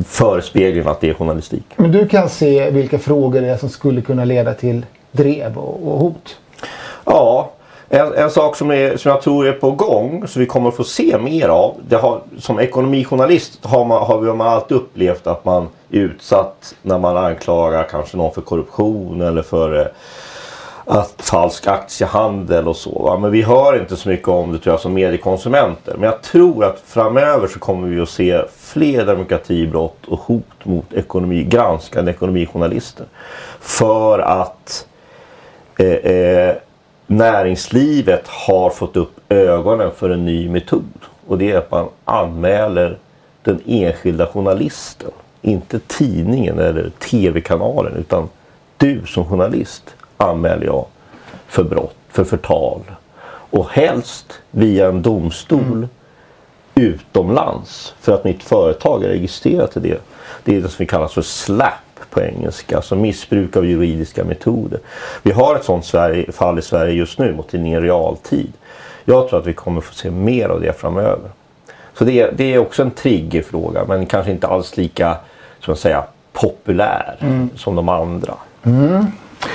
[0.09, 1.65] förespeglingen att det är journalistik.
[1.77, 5.93] Men du kan se vilka frågor det är som skulle kunna leda till drev och,
[5.93, 6.37] och hot?
[7.05, 7.51] Ja,
[7.89, 10.77] en, en, sak som, är, som jag tror är på gång, som vi kommer att
[10.77, 11.75] få se mer av.
[11.93, 17.17] Har, som ekonomijournalist har man, har man alltid upplevt att man är utsatt när man
[17.17, 19.87] anklagar kanske någon för korruption eller för eh,
[20.89, 23.03] att falsk aktiehandel och så.
[23.03, 23.19] Va?
[23.19, 25.95] Men vi hör inte så mycket om det tror jag som mediekonsumenter.
[25.95, 30.93] Men jag tror att framöver så kommer vi att se fler demokratibrott och hot mot
[30.93, 33.07] ekonomi, granskande ekonomijournalister.
[33.61, 34.87] För att
[35.79, 36.57] eh, eh,
[37.07, 41.01] näringslivet har fått upp ögonen för en ny metod.
[41.27, 42.99] Och det är att man anmäler
[43.43, 45.11] den enskilda journalisten.
[45.43, 48.29] Inte tidningen eller tv-kanalen utan
[48.77, 50.87] du som journalist anmäler jag
[51.47, 52.81] för brott, för förtal.
[53.51, 55.89] Och helst via en domstol mm.
[56.75, 57.95] utomlands.
[58.01, 60.01] För att mitt företag är registrerat till det.
[60.45, 61.73] Det är det som vi kallar för SLAP
[62.11, 62.77] på engelska.
[62.77, 64.81] Alltså missbruk av juridiska metoder.
[65.23, 68.53] Vi har ett sånt Sverige, fall i Sverige just nu mot tidningen Realtid.
[69.05, 71.31] Jag tror att vi kommer få se mer av det framöver.
[71.99, 75.17] Så det är, det är också en triggerfråga men kanske inte alls lika
[75.61, 77.51] som att säga, populär mm.
[77.57, 78.35] som de andra.
[78.63, 79.07] Mm.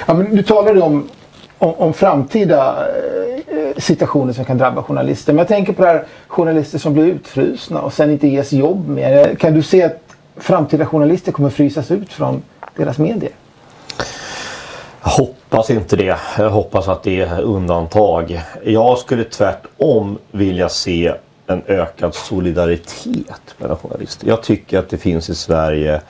[0.08, 1.10] Ja, men du talade om,
[1.58, 2.88] om, om framtida
[3.48, 5.34] eh, situationer som kan drabba journalister.
[5.34, 8.90] Men jag tänker på det här journalister som blir utfrusna och sen inte ges jobb
[8.90, 9.36] mer.
[9.36, 10.02] Kan du se att
[10.38, 12.42] framtida journalister kommer frysas ut från
[12.76, 13.32] deras medier?
[15.04, 16.18] Jag hoppas inte det.
[16.38, 18.42] Jag hoppas att det är undantag.
[18.64, 21.14] Jag skulle tvärtom vilja se
[21.48, 24.28] en ökad solidaritet mellan journalister.
[24.28, 26.02] Jag tycker att det finns i Sverige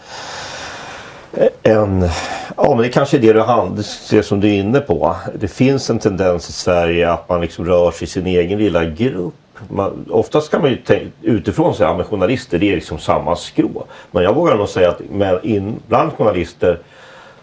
[1.64, 2.10] en...
[2.58, 5.16] Ja, men det kanske är det du hand, det som du är inne på.
[5.40, 8.86] Det finns en tendens i Sverige att man liksom rör sig i sin egen lilla
[8.86, 9.34] grupp.
[9.68, 10.78] Man, oftast kan man ju
[11.22, 13.86] utifrån säga att ja, journalister det är liksom samma skrå.
[14.12, 16.80] Men jag vågar nog säga att med, in, bland journalister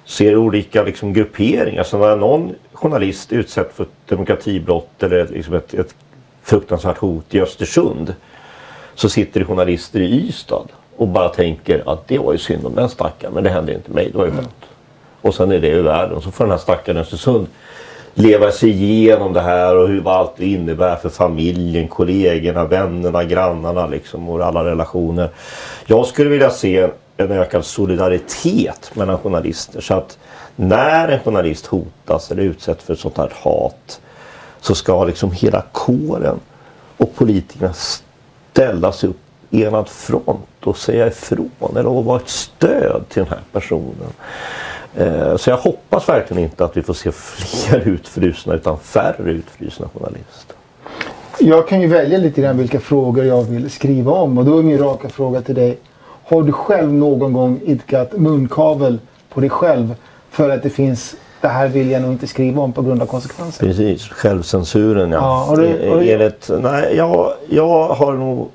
[0.05, 1.83] ser olika liksom, grupperingar.
[1.83, 5.95] Så när någon journalist utsätts för ett demokratibrott eller liksom ett, ett
[6.43, 8.15] fruktansvärt hot i Östersund
[8.95, 12.75] så sitter det journalister i Ystad och bara tänker att det var ju synd om
[12.75, 14.41] den stackaren men det hände inte mig, det var ju skönt.
[14.41, 14.69] Mm.
[15.21, 16.21] Och sen är det ur världen.
[16.21, 17.47] Så får den här stackaren Östersund
[18.15, 23.25] leva sig igenom det här och hur, vad allt det innebär för familjen, kollegorna, vännerna,
[23.25, 25.29] grannarna liksom och alla relationer.
[25.87, 30.19] Jag skulle vilja se en ökad solidaritet mellan journalister så att
[30.57, 34.01] när en journalist hotas eller utsätts för sånt här hat
[34.61, 36.41] så ska liksom hela kåren
[36.97, 43.23] och politikerna ställa sig upp enad front och säga ifrån eller vara ett stöd till
[43.23, 44.13] den här personen.
[44.97, 49.89] Eh, så jag hoppas verkligen inte att vi får se fler utfrusna utan färre utfrusna
[49.95, 50.57] journalister.
[51.41, 54.63] Jag kan ju välja lite grann vilka frågor jag vill skriva om och då är
[54.63, 55.79] min raka fråga till dig.
[56.25, 59.95] Har du själv någon gång idkat munkavel på dig själv
[60.31, 63.07] för att det finns det här vill jag nog inte skriva om på grund av
[63.07, 63.67] konsekvenser.
[63.67, 65.19] Precis, självcensuren ja.
[65.19, 66.09] ja har du, har du...
[66.09, 68.49] Är det, nej, jag, jag har nog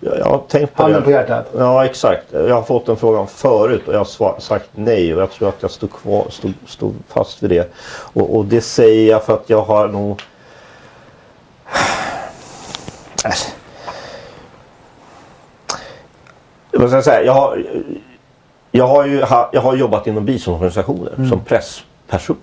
[0.00, 1.50] jag har tänkt på Handen på hjärtat?
[1.56, 2.32] Ja exakt.
[2.32, 5.62] Jag har fått den frågan förut och jag har sagt nej och jag tror att
[5.62, 7.72] jag stod, kvar, stod, stod fast vid det.
[7.90, 10.22] Och, och, det säger jag för att jag har nog...
[16.70, 17.22] Jag säga?
[17.22, 17.64] Jag har,
[18.70, 21.30] jag har, ju, jag har jobbat inom biståndsorganisationer mm.
[21.30, 22.36] som pressperson.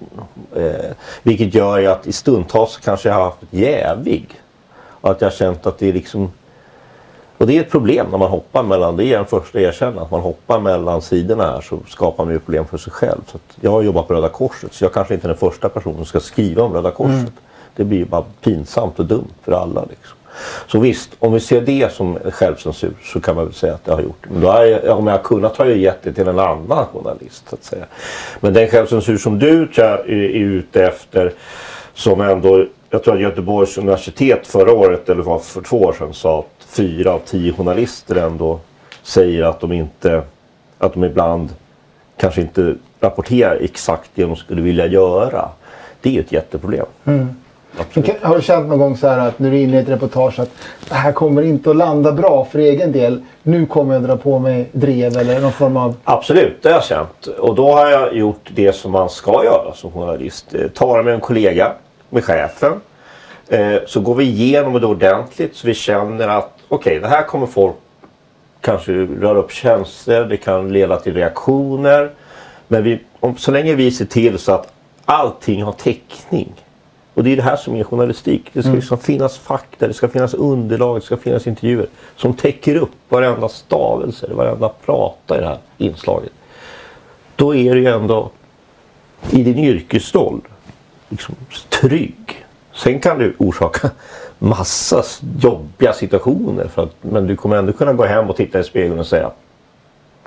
[0.56, 0.92] Eh,
[1.24, 4.42] vilket gör ju att i stundtals kanske jag har haft jävig.
[4.78, 6.32] Och att jag har känt att det är liksom
[7.38, 10.12] och det är ett problem när man hoppar mellan, det är en första erkänna, att
[10.12, 13.22] man hoppar mellan sidorna här så skapar man ju problem för sig själv.
[13.28, 15.96] Så jag har jobbat på Röda Korset så jag kanske inte är den första personen
[15.96, 17.20] som ska skriva om Röda Korset.
[17.20, 17.32] Mm.
[17.76, 19.86] Det blir ju bara pinsamt och dumt för alla.
[19.90, 20.18] Liksom.
[20.68, 23.92] Så visst, om vi ser det som självcensur så kan man väl säga att det
[23.92, 24.26] har gjort.
[24.30, 27.50] Men då jag, om jag har kunnat har jag gett det till en annan journalist.
[27.50, 27.86] Så att säga.
[28.40, 31.34] Men den självcensur som du är, är ute efter
[31.94, 36.14] som ändå, jag tror att Göteborgs universitet förra året eller var för två år sedan
[36.14, 38.60] sa att fyra av tio journalister ändå
[39.04, 40.22] säger att de inte,
[40.78, 41.50] att de ibland
[42.18, 45.50] kanske inte rapporterar exakt det de skulle vilja göra.
[46.02, 46.86] Det är ju ett jätteproblem.
[47.06, 47.36] Mm.
[48.22, 50.40] Har du känt någon gång så här att när du är inne i ett reportage
[50.40, 50.50] att
[50.90, 53.22] det här kommer inte att landa bra för egen del.
[53.44, 55.96] Nu kommer jag dra på mig drev eller någon form av...
[56.04, 57.28] Absolut, det har jag känt.
[57.28, 60.56] Och då har jag gjort det som man ska göra som journalist.
[60.56, 61.72] Eh, Tala med en kollega,
[62.10, 62.74] med chefen.
[63.48, 67.24] Eh, så går vi igenom det ordentligt så vi känner att okej, okay, det här
[67.24, 67.76] kommer folk
[68.62, 72.12] kanske röra upp känslor, det kan leda till reaktioner.
[72.68, 74.74] Men vi, om, så länge vi ser till så att
[75.06, 76.54] allting har täckning.
[77.14, 78.50] Och det är det här som är journalistik.
[78.54, 78.80] Det ska mm.
[78.80, 83.50] liksom finnas fakta, det ska finnas underlag, det ska finnas intervjuer som täcker upp varenda
[83.50, 86.32] stavelse, varenda prata i det här inslaget.
[87.36, 88.32] Då är du ju ändå
[89.30, 90.42] i din yrkesroll
[91.10, 91.36] liksom,
[91.70, 92.46] trygg.
[92.74, 93.92] Sen kan du orsaka
[94.40, 95.04] massa
[95.40, 96.68] jobbiga situationer.
[96.68, 99.32] För att, men du kommer ändå kunna gå hem och titta i spegeln och säga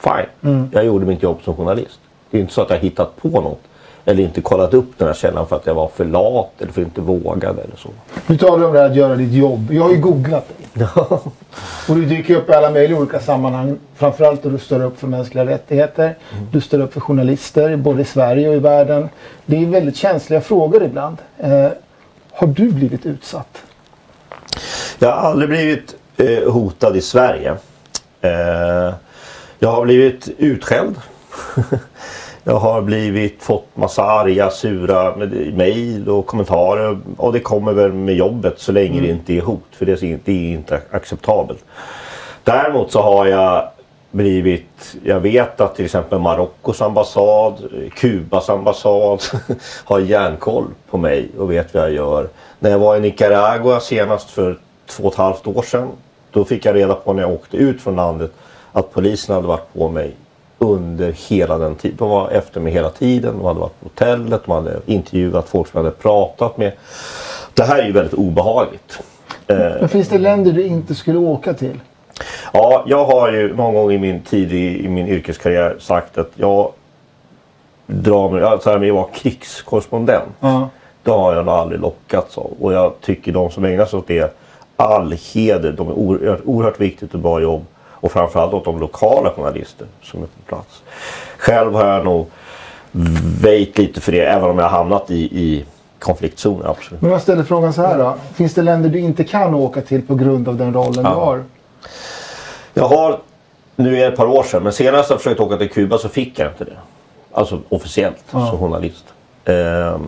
[0.03, 0.71] Fine, mm.
[0.73, 2.01] jag gjorde mitt jobb som journalist.
[2.31, 3.61] Det är inte så att jag hittat på något.
[4.05, 6.81] Eller inte kollat upp den här källan för att jag var för lat eller för
[6.81, 7.89] att inte vågade eller så.
[8.27, 9.73] Nu talar du om det här att göra ditt jobb.
[9.73, 10.87] Jag har ju googlat dig.
[11.89, 13.79] och du dyker upp i alla möjliga olika sammanhang.
[13.95, 16.05] Framförallt då du står upp för mänskliga rättigheter.
[16.05, 16.47] Mm.
[16.53, 19.09] Du står upp för journalister både i Sverige och i världen.
[19.47, 21.17] Det är väldigt känsliga frågor ibland.
[21.39, 21.69] Eh,
[22.33, 23.63] har du blivit utsatt?
[25.03, 27.57] Jag har aldrig blivit eh, hotad i Sverige.
[28.21, 28.95] Eh,
[29.59, 30.97] jag har blivit utskälld.
[32.45, 35.17] jag har blivit fått massa arga, sura
[35.53, 36.99] mejl och kommentarer.
[37.17, 39.03] Och det kommer väl med jobbet så länge mm.
[39.03, 39.67] det inte är hot.
[39.71, 41.65] För det är, det är inte acceptabelt.
[42.45, 43.69] Däremot så har jag
[44.11, 47.55] blivit, jag vet att till exempel Marockos ambassad,
[47.95, 49.23] Kubas ambassad
[49.85, 52.29] har järnkoll på mig och vet vad jag gör.
[52.59, 54.59] När jag var i Nicaragua senast för
[54.91, 55.89] två och ett halvt år sedan.
[56.31, 58.33] Då fick jag reda på när jag åkte ut från landet
[58.73, 60.15] att polisen hade varit på mig
[60.59, 61.97] under hela den tiden.
[61.99, 63.39] De var efter mig hela tiden.
[63.39, 66.73] De hade varit på hotellet, de hade intervjuat folk som jag hade pratat med.
[67.55, 69.01] det här är ju väldigt obehagligt.
[69.47, 71.81] Men finns det länder du inte skulle åka till?
[72.53, 76.31] Ja, jag har ju någon gång i min tid i, i min yrkeskarriär sagt att
[76.35, 76.73] jag
[77.87, 80.29] drar mig, alltså jag var krigskorrespondent.
[80.41, 80.69] Ja.
[81.03, 82.51] Det har jag nog aldrig lockats av.
[82.61, 84.37] Och jag tycker de som ägnar sig åt det,
[84.81, 85.73] all heder.
[85.73, 87.65] De är oerhört, oerhört viktigt och bra jobb.
[88.03, 90.83] Och framförallt åt de lokala journalister som är på plats.
[91.39, 92.27] Själv har jag nog
[93.41, 95.65] väjt lite för det, även om jag har hamnat i, i
[95.99, 96.67] konfliktzoner.
[96.71, 97.03] Absolut.
[97.03, 98.15] Men jag ställer frågan så här då.
[98.35, 101.11] Finns det länder du inte kan åka till på grund av den rollen Ja.
[101.11, 101.45] du har?
[102.75, 103.19] Jag har,
[103.77, 106.09] nu är det ett par år sedan, men senast jag försökte åka till Kuba så
[106.09, 106.77] fick jag inte det.
[107.33, 108.47] Alltså officiellt Ja.
[108.47, 109.05] som journalist.
[109.45, 110.07] Ehm,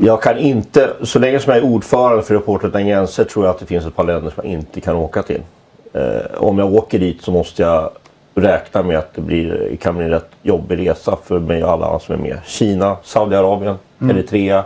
[0.00, 3.54] jag kan inte, så länge som jag är ordförande för Reporter utan gränser tror jag
[3.54, 5.42] att det finns ett par länder som jag inte kan åka till.
[5.92, 6.02] Eh,
[6.36, 7.90] om jag åker dit så måste jag
[8.34, 11.86] räkna med att det blir, kan bli en rätt jobbig resa för mig och alla
[11.86, 12.38] andra som är med.
[12.44, 14.64] Kina, Saudiarabien, Eritrea,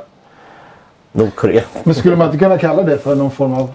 [1.12, 1.62] Nordkorea.
[1.84, 3.72] Men skulle man inte kunna kalla det för någon form av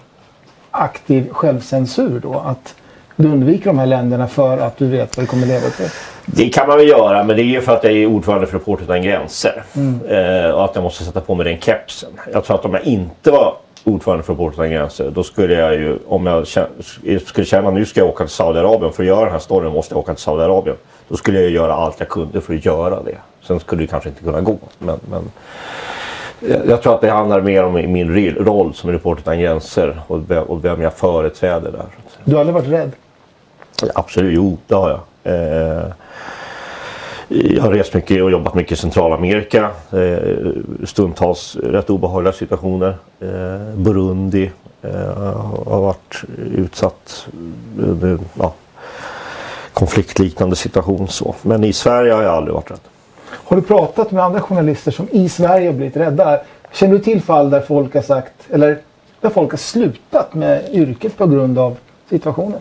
[0.72, 2.40] aktiv självcensur då?
[2.40, 2.76] Att
[3.16, 5.90] du undviker de här länderna för att du vet vad det kommer leda till?
[6.26, 8.58] Det kan man väl göra men det är ju för att jag är ordförande för
[8.58, 9.64] Reporter utan gränser.
[10.10, 12.10] Eh, och att jag måste sätta på mig den kepsen.
[12.34, 15.74] Jag tror att om jag inte var ordförande för Reporter utan gränser då skulle jag
[15.74, 16.48] ju, om jag
[17.28, 19.74] skulle känna att nu ska jag åka till Saudiarabien för att göra den här storyn
[19.74, 20.76] måste jag åka till Saudiarabien.
[21.08, 23.18] Då skulle jag ju göra allt jag kunde för att göra det.
[23.48, 24.58] Sen skulle det kanske inte kunna gå.
[24.80, 25.32] Men, men
[26.70, 30.02] jag- tror att det handlar mer om min roll som Reporter utan gränser
[30.48, 31.86] och vem jag företräder där.
[32.24, 32.92] Du har aldrig varit rädd?
[33.96, 35.00] Absolut, jo det har jag.
[35.24, 35.86] Eh,
[37.30, 39.70] jag har rest mycket och jobbat mycket i Centralamerika.
[39.92, 40.52] Eh,
[40.86, 42.96] stundtals rätt obehagliga situationer.
[43.20, 44.52] Eh, Burundi
[45.66, 46.24] har varit
[46.56, 47.28] utsatt
[47.80, 48.54] under ja,
[49.74, 51.08] konfliktliknande situation.
[51.08, 51.36] Så.
[51.42, 52.80] Men i Sverige har jag aldrig varit rädd.
[53.30, 56.40] Har du pratat med andra journalister som i Sverige har blivit rädda?
[56.74, 58.78] Känner du till fall där folk har sagt, eller
[59.22, 61.78] där folk har slutat med yrket på grund av
[62.10, 62.60] situationen?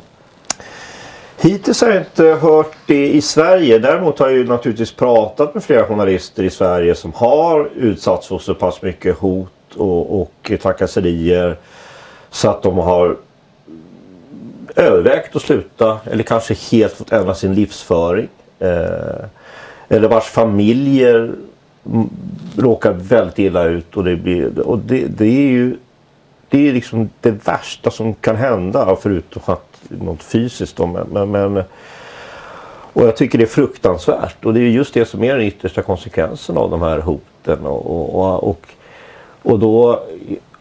[1.43, 3.79] Hittills har jag inte hört det i Sverige.
[3.79, 8.39] Däremot har jag ju naturligtvis pratat med flera journalister i Sverige som har utsatts för
[8.39, 11.57] så pass mycket hot och, och trakasserier
[12.31, 13.17] så att de har
[14.77, 18.29] övervägt att sluta eller kanske helt fått ändra sin livsföring.
[18.59, 19.25] Eh,
[19.89, 21.33] eller vars familjer
[22.57, 25.77] råkar väldigt illa ut och det, blir, och det, det är ju
[26.49, 30.77] det är liksom det värsta som kan hända förutom att något fysiskt.
[30.77, 31.63] Då, men, men,
[32.93, 35.83] och jag tycker det är fruktansvärt och det är just det som är den yttersta
[35.83, 37.67] konsekvensen av de här hoten.
[37.67, 38.67] Och, och, och, och,
[39.43, 40.03] och, då,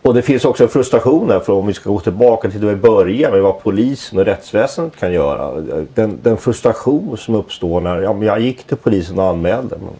[0.02, 2.68] och det finns också en frustration här för om vi ska gå tillbaka till det
[2.68, 5.62] vi började med vad polisen och rättsväsendet kan göra.
[5.94, 9.94] Den, den frustration som uppstår när ja, men jag gick till polisen och anmälde men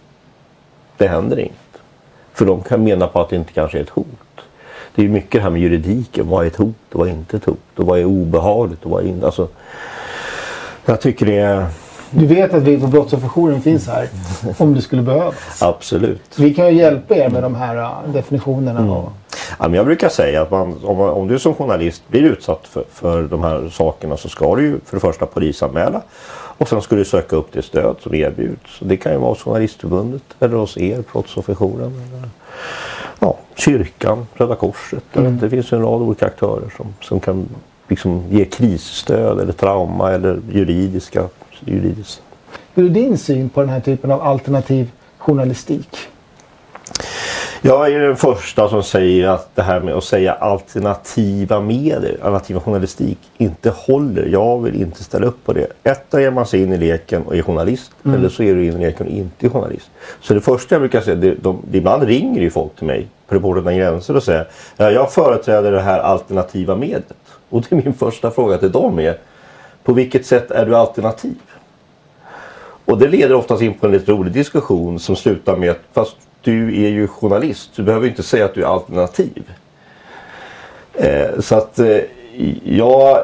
[0.98, 1.54] det händer inget.
[2.34, 4.06] För de kan mena på att det inte kanske är ett hot.
[4.96, 6.28] Det är mycket det här med juridiken.
[6.28, 7.58] Vad är ett hot och vad är inte ett hot?
[7.76, 9.26] Och vad är obehagligt och vad är inte...
[9.26, 9.48] Alltså,
[10.86, 11.66] jag tycker det är
[12.12, 14.10] Du vet att vi på Brottsofferjouren finns här
[14.58, 15.62] om det skulle behövas.
[15.62, 16.40] absolut.
[16.40, 18.92] Vi kan ju hjälpa er med de här äh, definitionerna.
[18.92, 19.12] Och,
[19.60, 22.84] Ja, men jag brukar säga att man, om, om du som journalist blir utsatt för,
[22.94, 26.02] för de här sakerna så ska du ju för det första polisanmäla
[26.58, 28.80] och sen ska du söka upp det stöd som erbjuds.
[28.80, 32.02] Det kan ju vara hos Journalistförbundet eller hos er, Brottsofferjouren.
[32.14, 32.30] Eller,
[33.20, 35.04] ja, kyrkan, Röda Korset.
[35.14, 37.50] eller Det finns en rad olika aktörer som, som kan
[37.88, 41.30] liksom ge krisstöd eller trauma eller juridiska
[41.66, 42.22] juridiskt.
[42.74, 45.98] hur är din syn på den här typen av alternativ journalistik?
[47.62, 52.60] Jag är den första som säger att det här med att säga alternativa medier, alternativa
[52.60, 54.26] journalistik inte håller.
[54.26, 55.68] Jag vill inte ställa upp på det.
[55.84, 58.78] Ett är man sig in i leken och är journalist eller så är du in
[58.78, 59.90] i leken och inte är journalist.
[60.22, 63.36] Så det första jag brukar säga, det, de, ibland ringer ju folk till mig på
[63.36, 67.14] Reporter utan gränser och säger ja, jag företräder det här alternativa mediet.
[67.50, 69.18] Och det är min första fråga till dem är
[69.84, 71.36] på vilket sätt är du alternativ?
[72.90, 76.16] Och det leder oftast in på en lite rolig diskussion som slutar med att fast
[76.42, 79.44] du är ju journalist, du behöver inte säga att du är alternativ.
[80.94, 81.98] Eh, så att eh,
[82.64, 83.24] jag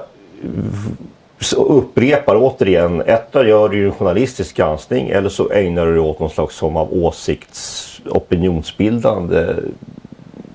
[1.58, 6.30] upprepar återigen, ett gör du en journalistisk granskning eller så ägnar du dig åt någon
[6.30, 9.46] slags form av åsikts opinionsbildande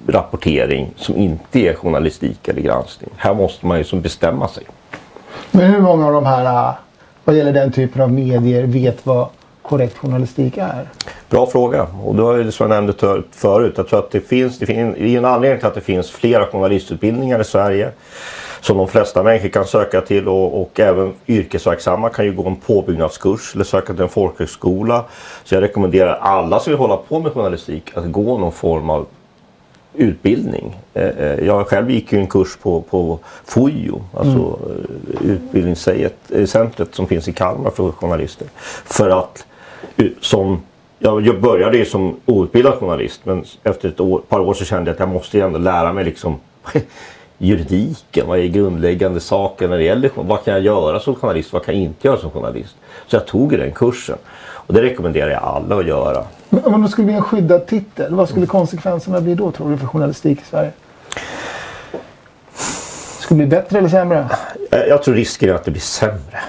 [0.06, 3.11] rapportering som inte är journalistik eller granskning.
[3.16, 4.64] Här måste man ju som bestämma sig.
[5.50, 6.74] Men hur många av de här,
[7.24, 9.28] vad gäller den typen av medier, vet vad
[9.62, 10.86] korrekt journalistik är?
[11.28, 11.86] Bra fråga.
[12.04, 13.74] Och då är det som jag nämnde förut.
[13.76, 16.10] Jag tror att det finns, det finns det är en anledning till att det finns
[16.10, 17.90] flera journalistutbildningar i Sverige.
[18.60, 22.56] Som de flesta människor kan söka till och, och även yrkesverksamma kan ju gå en
[22.56, 25.04] påbyggnadskurs eller söka till en folkhögskola.
[25.44, 29.06] Så jag rekommenderar alla som vill hålla på med journalistik att gå någon form av
[29.95, 30.78] utbildning.
[30.95, 35.32] Eh, eh, jag själv gick ju en kurs på, på FOJO, alltså mm.
[35.32, 38.47] utbildningscentret som finns i Kalmar för journalister.
[38.84, 39.47] För att
[40.20, 40.62] som
[40.99, 44.95] jag började ju som outbildad journalist men efter ett år, par år så kände jag
[44.95, 46.41] att jag måste ändå lära mig liksom
[47.38, 51.64] juridiken, vad är grundläggande saker när det gäller vad kan jag göra som journalist, vad
[51.64, 52.76] kan jag inte göra som journalist.
[53.07, 54.18] Så jag tog den kursen
[54.70, 56.24] och det rekommenderar jag alla att göra.
[56.48, 59.78] Men om det skulle bli en skyddad titel, vad skulle konsekvenserna bli då tror du
[59.78, 60.70] för journalistik i Sverige?
[63.18, 64.28] Skulle det bli bättre eller sämre?
[64.70, 66.40] Jag tror risken är att det blir sämre.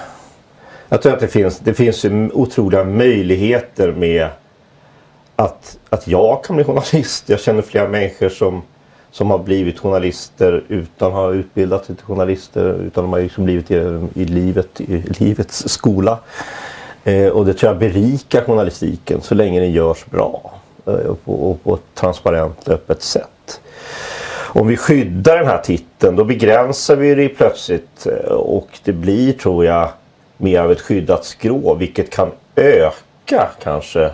[0.88, 4.28] Jag tror att det finns, det finns otroliga möjligheter med
[5.36, 7.28] att, att jag kan bli journalist.
[7.28, 8.62] Jag känner flera människor som,
[9.10, 12.74] som har blivit journalister utan att ha utbildat sig till journalister.
[12.74, 16.18] Utan de har liksom blivit i, i, livet, i livets skola.
[17.04, 20.52] Eh, och det tror jag berikar journalistiken så länge den görs bra.
[20.86, 23.60] Eh, och, på, och på ett transparent öppet sätt.
[24.54, 29.32] Om vi skyddar den här titeln då begränsar vi det plötsligt eh, och det blir
[29.32, 29.88] tror jag
[30.36, 34.10] mer av ett skyddat skrå vilket kan öka kanske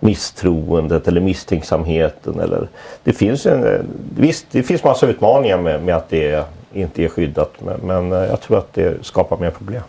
[0.00, 2.40] misstroendet eller misstänksamheten.
[2.40, 2.68] Eller,
[3.04, 3.80] det, finns en, eh,
[4.16, 8.28] visst, det finns massa utmaningar med, med att det inte är skyddat men, men eh,
[8.28, 9.82] jag tror att det skapar mer problem.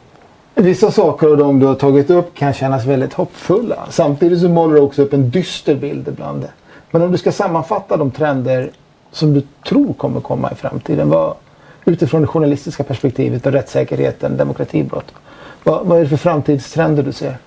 [0.56, 3.88] Vissa saker av de du har tagit upp kan kännas väldigt hoppfulla.
[3.90, 6.48] Samtidigt så målar du också upp en dyster bild ibland.
[6.92, 8.72] Men om du ska sammanfatta de trender
[9.12, 11.10] som du tror kommer komma i framtiden.
[11.10, 11.34] Vad,
[11.86, 15.14] utifrån det journalistiska perspektivet och rättssäkerheten, demokratibrott.
[15.64, 17.38] Vad, vad är det för framtidstrender du ser?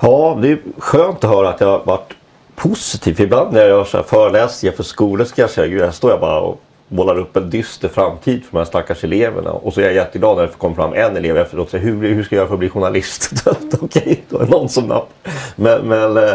[0.00, 2.12] Ja, det är skönt att höra att jag har varit
[2.54, 3.20] positiv.
[3.20, 6.10] Ibland när jag gör så här föreläsningar för skolor så ska jag säga, att står
[6.10, 6.60] jag bara och
[6.94, 9.50] målar upp en dyster framtid för de här stackars eleverna.
[9.50, 12.14] Och så är jag jätteglad när det kommer fram en elev efteråt och säger hur,
[12.14, 13.32] hur ska jag göra för att bli journalist?
[13.80, 15.08] Okej, då är någon som napp.
[15.56, 16.34] Men, men eh,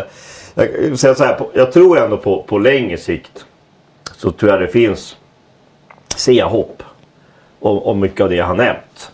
[0.55, 3.45] jag, säga så här, jag tror ändå på, på längre sikt
[4.15, 5.17] så tror jag det finns,
[6.15, 6.83] ser jag hopp.
[7.59, 9.11] Och, och mycket av det jag har nämnt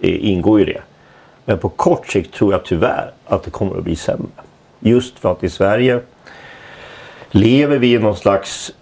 [0.00, 0.82] eh, ingår i det.
[1.44, 4.28] Men på kort sikt tror jag tyvärr att det kommer att bli sämre.
[4.80, 6.00] Just för att i Sverige
[7.30, 8.72] lever vi i någon slags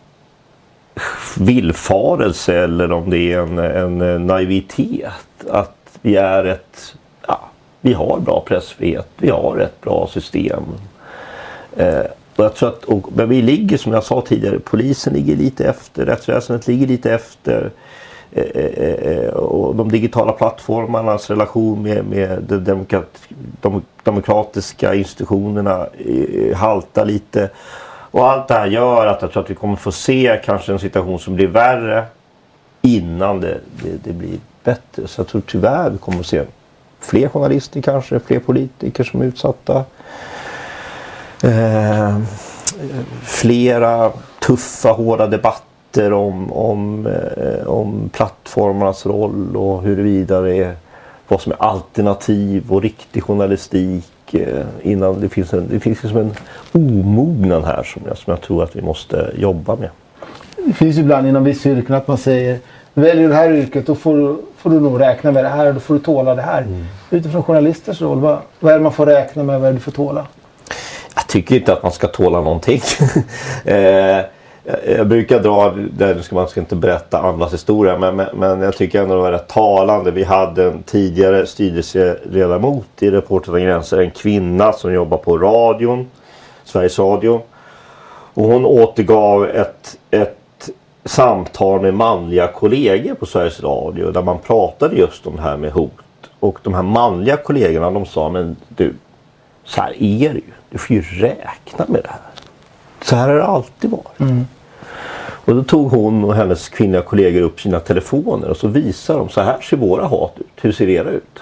[1.38, 5.10] villfarelse eller om det är en, en eh, naivitet.
[5.50, 6.94] Att vi är ett,
[7.26, 7.40] ja,
[7.80, 10.62] vi har bra pressfrihet, vi har ett bra system.
[11.76, 12.04] Eh,
[12.36, 15.68] och jag tror att, och, men vi ligger som jag sa tidigare, polisen ligger lite
[15.68, 17.70] efter, rättsväsendet ligger lite efter.
[18.32, 23.18] Eh, eh, eh, eh och de digitala plattformarnas relation med, med de, demokrat,
[23.60, 25.86] de demokratiska institutionerna
[26.54, 27.50] haltar lite.
[28.16, 30.78] Och allt det här gör att jag tror att vi kommer få se kanske en
[30.78, 32.04] situation som blir värre
[32.82, 35.06] innan det, det, det blir bättre.
[35.06, 36.42] Så jag tror tyvärr vi kommer att se
[37.00, 39.84] fler journalister kanske, fler politiker som är utsatta.
[41.42, 42.18] Eh,
[43.22, 44.12] flera
[44.46, 50.76] tuffa, hårda debatter om, om, eh, om plattformarnas roll och huruvida det är
[51.28, 54.15] vad som är alternativ och riktig journalistik
[54.82, 56.34] innan det finns en, det finns liksom en
[56.72, 59.90] omognad här som jag, som jag tror att vi måste jobba med.
[60.56, 62.58] Det finns ju ibland inom vissa yrken att man säger
[62.94, 65.74] väljer du det här yrket då får, får du nog räkna med det här och
[65.74, 66.62] då får du tåla det här.
[66.62, 66.84] Mm.
[67.10, 69.78] Utifrån journalisters roll, vad, vad är det man får räkna med och vad är det
[69.78, 70.26] du får tåla?
[71.14, 72.80] Jag tycker inte att man ska tåla någonting.
[73.64, 74.20] eh,
[74.86, 78.76] jag brukar dra, där ska man ska inte berätta andras historia men, men, men jag
[78.76, 80.10] tycker ändå det var rätt talande.
[80.10, 86.06] Vi hade en tidigare styrelseledamot i Reporter utan gränser, en kvinna som jobbar på radion,
[86.64, 87.40] Sveriges Radio.
[88.34, 90.70] Och hon återgav ett, ett
[91.04, 95.72] samtal med manliga kollegor på Sveriges Radio där man pratade just om det här med
[95.72, 95.92] hot.
[96.40, 98.94] Och de här manliga kollegorna de sa men du,
[99.64, 100.52] så här är det ju.
[100.70, 102.20] Du får ju räkna med det här.
[103.02, 104.20] Så här har det alltid varit.
[104.20, 104.46] Mm.
[105.46, 109.28] Och då tog hon och hennes kvinnliga kollegor upp sina telefoner och så visade de
[109.28, 110.46] så här ser våra hat ut.
[110.56, 111.38] Hur ser era ut?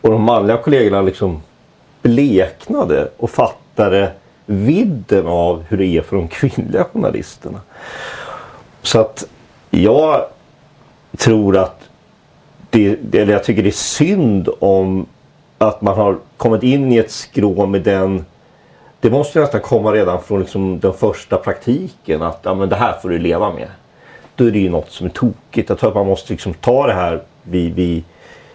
[0.00, 1.42] Och de manliga kollegorna liksom
[2.02, 4.12] bleknade och fattade
[4.46, 7.60] vidden av hur det är för de kvinnliga journalisterna.
[8.82, 9.24] Så att
[9.70, 10.24] jag
[11.16, 11.88] tror att
[12.70, 15.06] det, eller jag tycker det är synd om
[15.58, 18.24] att man har kommit in i ett skrå med den
[19.02, 22.98] det måste nästan komma redan från liksom den första praktiken att ja, men det här
[23.02, 23.68] får du leva med.
[24.34, 25.68] Då är det ju något som är tokigt.
[25.68, 28.04] Jag tror att man måste liksom ta det här vid, vid,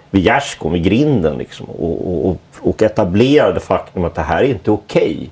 [0.10, 4.48] vid gärdsgården, vid grinden liksom, och, och, och etablera det faktum att det här är
[4.48, 5.16] inte okej.
[5.16, 5.30] Okay.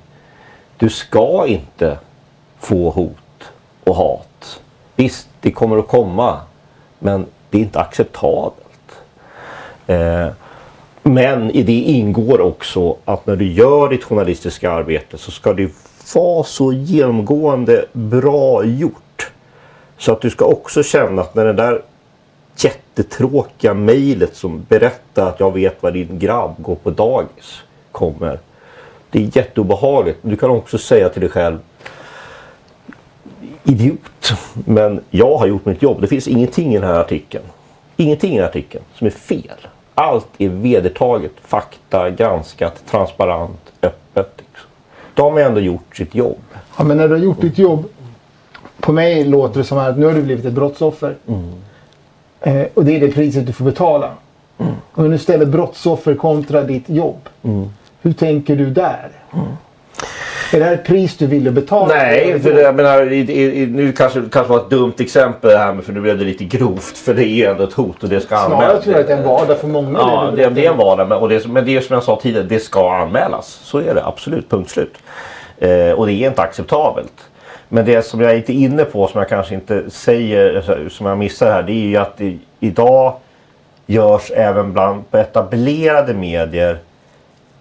[0.78, 1.98] Du ska inte
[2.60, 3.52] få hot
[3.84, 4.62] och hat.
[4.96, 6.40] Visst, det kommer att komma.
[7.00, 9.02] Men det är inte acceptabelt.
[9.88, 10.28] Eh,
[11.08, 15.72] men i det ingår också att när du gör ditt journalistiska arbete så ska det
[16.16, 19.32] vara så genomgående bra gjort.
[19.98, 21.82] Så att du ska också känna att när det där
[22.58, 28.40] jättetråkiga mejlet som berättar att jag vet vad din grabb går på dagis kommer.
[29.10, 30.20] Det är jätteobehagligt.
[30.22, 31.58] Du kan också säga till dig själv
[33.64, 34.34] idiot.
[34.54, 36.02] Men jag har gjort mitt jobb.
[36.02, 37.46] Det finns ingenting i den här artikeln.
[37.98, 39.68] Ingenting i den här artikeln som är fel.
[39.96, 44.34] Allt är vedertaget, fakta, granskat, transparent, öppet.
[44.38, 44.70] Liksom.
[45.14, 46.42] De har ändå gjort sitt jobb.
[46.78, 47.86] Ja, men när du har gjort ditt jobb.
[48.80, 51.16] På mig låter det som att nu har du blivit ett brottsoffer.
[51.28, 51.54] Mm.
[52.42, 54.12] Eh, och det är det priset du får betala.
[54.58, 54.74] Mm.
[54.94, 57.30] Om du ställer brottsoffer kontra ditt jobb.
[57.44, 57.70] Mm.
[58.02, 59.10] Hur tänker du där?
[60.54, 61.96] Är det här ett pris du ville betala?
[61.96, 65.52] Nej, för det, jag menar, i, i, nu kanske det kanske var ett dumt exempel
[65.52, 66.98] det här för nu blev det lite grovt.
[66.98, 68.64] För det är ändå ett hot och det ska anmälas.
[68.64, 70.00] Snarare tror jag att det är en vardag för många.
[70.00, 71.08] Ja, det, det är en vardag.
[71.08, 73.48] Men, och det, men det är som jag sa tidigare, det ska anmälas.
[73.48, 74.96] Så är det absolut, punkt slut.
[75.58, 77.14] Eh, och det är inte acceptabelt.
[77.70, 81.18] Men det som jag inte är inne på som jag kanske inte säger, som jag
[81.18, 83.14] missar här, det är ju att det, idag
[83.86, 86.78] görs även bland etablerade medier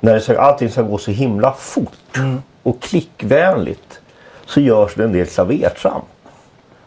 [0.01, 2.43] när det ska, allting ska gå så himla fort mm.
[2.65, 4.01] Och klickvänligt
[4.47, 6.05] så görs det en del klavertramp.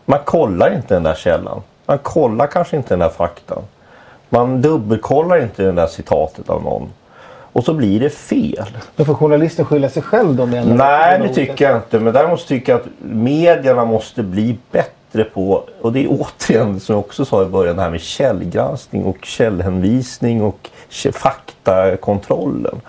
[0.06, 1.62] Man kollar inte den där källan.
[1.86, 3.64] Man kollar kanske inte den där faktan.
[4.30, 6.90] Man dubbelkollar inte det där citatet av någon.
[7.54, 8.78] Och så blir det fel.
[8.96, 10.46] Men får journalisten skylla sig själv då?
[10.46, 12.00] Nej, det tycker jag inte.
[12.00, 16.94] Men däremot tycker jag att medierna måste bli bättre på, och det är återigen som
[16.94, 20.70] jag också sa i början, det här med källgranskning och källhänvisning och
[21.14, 22.82] faktakontrollen.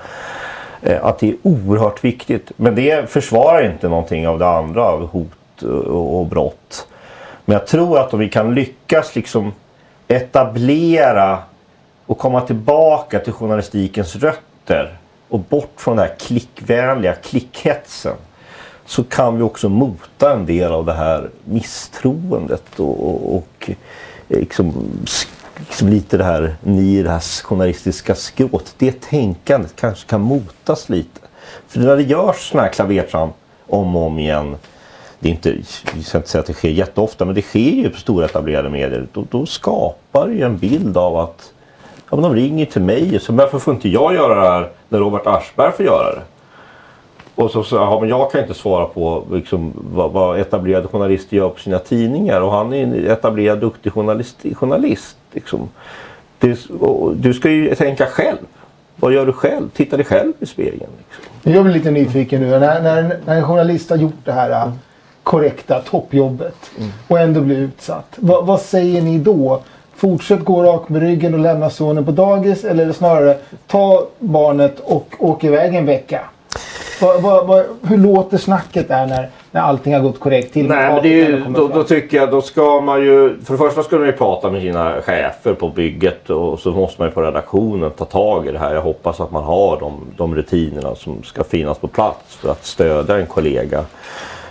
[0.83, 2.53] Eh, att det är oerhört viktigt.
[2.57, 6.89] Men det försvarar inte någonting av det andra, av hot och brott.
[7.45, 9.53] Men jag tror att om vi kan lyckas liksom
[10.09, 11.39] etablera
[12.07, 14.97] och komma tillbaka till journalistikens rötter
[15.29, 18.16] och bort från den här klickvänliga klickhetsen
[18.87, 23.70] så kan vi också mota en del av det här misstroendet och, och, och
[24.29, 24.91] eh, liksom
[25.59, 28.75] liksom lite det här, ni det här journalistiska skrået.
[28.79, 31.21] Det tänkandet kanske kan motas lite.
[31.69, 33.35] För när det görs sådana här klavertramp
[33.67, 34.57] om och om igen.
[35.21, 35.57] Det är inte,
[35.95, 38.71] jag ska inte säga att det sker jätteofta men det sker ju på stora etablerade
[38.71, 39.07] medier.
[39.13, 41.53] Då, då skapar det ju en bild av att
[42.11, 43.21] ja, men de ringer till mig.
[43.21, 46.23] Så varför får inte jag göra det här när Robert Aschberg får göra det?
[47.35, 51.37] Och så säger ja, men jag kan inte svara på liksom, vad, vad, etablerade journalister
[51.37, 52.41] gör på sina tidningar.
[52.41, 54.37] Och han är en etablerad duktig journalist.
[54.55, 55.68] journalist liksom.
[56.39, 56.59] det,
[57.16, 58.39] du ska ju tänka själv.
[58.97, 59.70] Vad gör du själv?
[59.70, 60.91] Titta dig själv i spegeln.
[60.99, 61.53] Liksom.
[61.53, 62.51] Jag blir lite nyfiken nu.
[62.51, 64.79] När, när, när en journalist har gjort det här mm.
[65.22, 66.91] korrekta toppjobbet mm.
[67.09, 68.14] och ändå blir utsatt.
[68.16, 69.62] Va, vad säger ni då?
[69.95, 75.14] Fortsätt gå rak med ryggen och lämna sonen på dagis eller snarare ta barnet och
[75.18, 76.20] åka iväg en vecka?
[77.01, 80.68] Vad, vad, vad, hur låter snacket där när, när allting har gått korrekt till?
[80.68, 83.36] Nej, men det ju, då, då, tycker jag då ska man ju...
[83.44, 87.01] För det första ska man ju prata med sina chefer på bygget och så måste
[87.01, 88.74] man ju på redaktionen ta tag i det här.
[88.74, 92.64] Jag hoppas att man har de, de rutinerna som ska finnas på plats för att
[92.64, 93.84] stödja en kollega.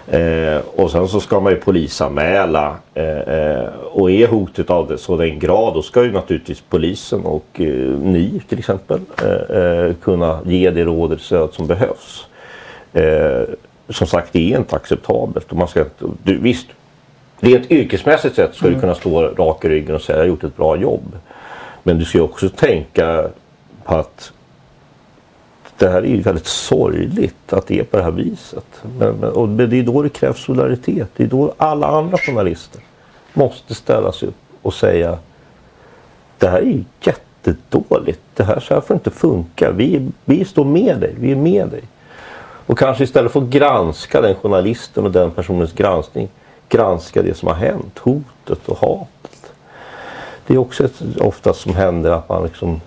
[0.07, 4.97] Eh, och sen så ska man ju polisanmäla eh, eh, och är hotet av det
[4.97, 7.65] så den grad då ska ju naturligtvis polisen och eh,
[8.01, 12.27] ni till exempel eh, eh, kunna ge det råd och stöd som behövs.
[13.89, 15.51] Som sagt det är inte acceptabelt.
[15.51, 15.85] Och man ska,
[16.23, 16.67] du, visst,
[17.39, 18.75] rent yrkesmässigt sett ska mm.
[18.75, 21.17] du kunna stå rak i ryggen och säga jag har gjort ett bra jobb.
[21.83, 23.29] Men du ska också tänka
[23.83, 24.31] på att
[25.77, 28.65] det här är ju väldigt sorgligt att det är på det här viset.
[28.99, 31.09] Men, men, och det är då det krävs solidaritet.
[31.15, 32.81] Det är då alla andra journalister
[33.33, 35.17] måste ställa sig upp och säga
[36.38, 38.19] det här är jättedåligt.
[38.33, 39.71] Det här, så här får inte funka.
[39.71, 41.15] Vi, vi står med dig.
[41.19, 41.83] Vi är med dig.
[42.68, 46.30] Och kanske istället för att granska den journalisten och den personens granskning
[46.70, 47.99] granska det som har hänt.
[47.99, 49.53] Hotet och hatet.
[50.47, 52.82] Det är också ett, ofta som händer att man liksom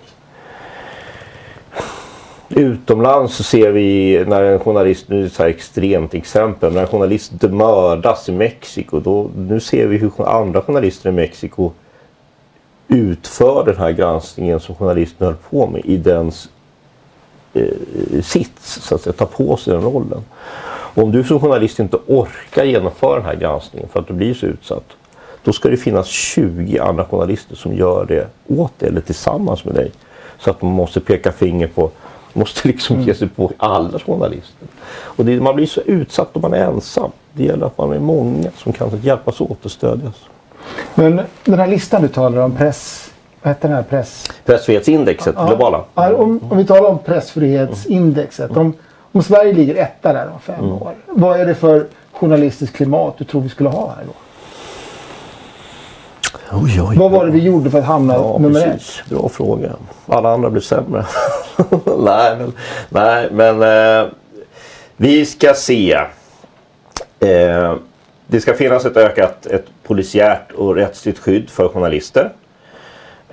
[2.55, 6.81] Utomlands så ser vi när en journalist, nu är det ett så extremt exempel, när
[6.81, 8.99] en journalist mördas i Mexiko.
[8.99, 11.71] Då, nu ser vi hur andra journalister i Mexiko
[12.87, 16.49] utför den här granskningen som journalisten höll på med i dens
[17.53, 20.23] Eh, sits, så att säga, ta på sig den rollen.
[20.93, 24.33] Och om du som journalist inte orkar genomföra den här granskningen för att du blir
[24.33, 24.85] så utsatt.
[25.43, 29.75] Då ska det finnas 20 andra journalister som gör det åt dig eller tillsammans med
[29.75, 29.91] dig.
[30.39, 31.91] Så att man måste peka finger på
[32.33, 33.07] måste liksom mm.
[33.07, 34.67] ge sig på alla journalister.
[34.93, 37.11] Och det, man blir så utsatt om man är ensam.
[37.33, 40.15] Det gäller att man är många som kan hjälpas åt och stödjas.
[40.95, 43.10] Men den här listan du talar om, press...
[43.41, 43.83] Vad heter den här?
[43.83, 44.31] Press...
[44.45, 45.83] Pressfrihetsindexet, ja, globala.
[45.95, 48.57] Ja, om, om, vi talar om pressfrihetsindexet.
[48.57, 48.73] Om,
[49.11, 50.93] Om Sverige ligger etta där om fem år.
[51.07, 54.13] Vad är det för journalistiskt klimat du tror vi skulle ha här då?
[56.53, 58.73] Oj, oj, Vad var det vi gjorde för att hamna Ja, nummer ett?
[58.73, 59.03] precis.
[59.09, 59.71] Bra fråga.
[60.05, 61.05] Alla andra blir sämre.
[61.97, 62.53] nej, men,
[62.89, 63.61] nej, men
[64.01, 64.09] eh,
[64.97, 65.93] vi ska se.
[67.19, 67.75] Eh,
[68.27, 72.31] det ska finnas ett ökat ett polisiärt och rättsligt skydd för journalister.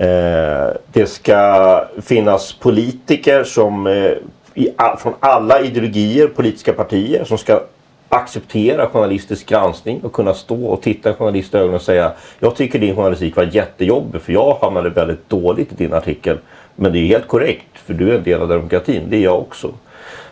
[0.00, 4.12] Eh, det ska finnas politiker som eh,
[4.54, 7.60] i, från alla ideologier, politiska partier som ska
[8.08, 12.56] acceptera journalistisk granskning och kunna stå och titta en journalist i ögonen och säga Jag
[12.56, 16.38] tycker din journalistik var jättejobbig för jag hamnade väldigt dåligt i din artikel.
[16.76, 19.02] Men det är helt korrekt för du är en del av demokratin.
[19.08, 19.72] Det är jag också.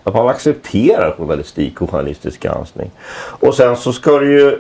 [0.03, 2.91] Att man accepterar journalistik och journalistisk granskning.
[3.17, 4.59] Och sen så ska det ju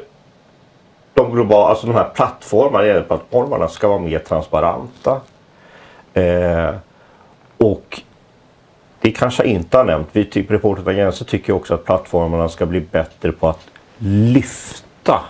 [1.17, 5.21] de globala, alltså de här plattformarna, plattformarna ska vara mer transparenta.
[6.15, 6.75] Eh,
[7.57, 8.03] och
[9.01, 10.09] det kanske jag inte har nämnt.
[10.13, 13.67] Vi tycker Reporter utan gränser tycker också att plattformarna ska bli bättre på att
[13.99, 15.21] lyfta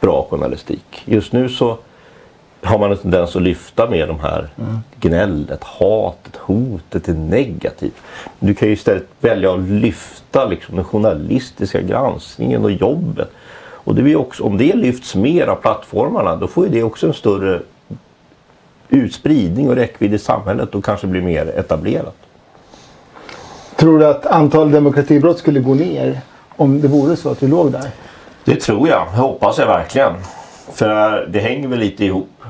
[0.00, 1.02] bra journalistik.
[1.04, 1.78] Just nu så
[2.62, 4.48] har man en tendens att lyfta med de här
[5.00, 7.96] gnället, hatet, hotet, det negativt.
[8.38, 13.30] Du kan ju istället välja att lyfta liksom, den journalistiska granskningen och jobbet.
[13.84, 17.06] Och det blir också, om det lyfts mer av plattformarna då får ju det också
[17.06, 17.60] en större
[18.88, 22.16] utspridning och räckvidd i samhället och kanske blir mer etablerat.
[23.76, 26.20] Tror du att antal demokratibrott skulle gå ner
[26.56, 27.90] om det vore så att vi låg där?
[28.44, 29.06] Det tror jag.
[29.12, 30.12] Det hoppas jag verkligen.
[30.72, 32.42] För det hänger väl lite ihop.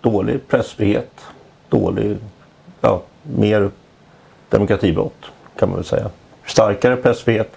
[0.00, 1.20] Dålig pressfrihet.
[1.68, 2.16] Dålig,
[2.80, 3.70] ja, mer
[4.48, 5.24] demokratibrott
[5.58, 6.10] kan man väl säga.
[6.46, 7.52] Starkare pressfrihet,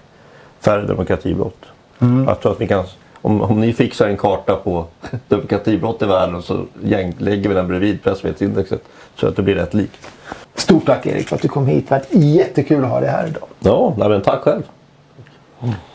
[0.59, 1.65] färre demokratibrott.
[1.99, 2.83] Jag tror att vi kan,
[3.21, 4.85] om, om ni fixar en karta på
[5.27, 8.83] demokratibrott i världen så gäng, lägger vi den bredvid pressfrihetsindexet
[9.15, 10.07] så att det blir rätt likt.
[10.55, 11.89] Stort tack Erik för att du kom hit.
[11.89, 13.43] Det varit jättekul att ha dig här idag.
[13.59, 14.63] Ja, nej, men tack själv.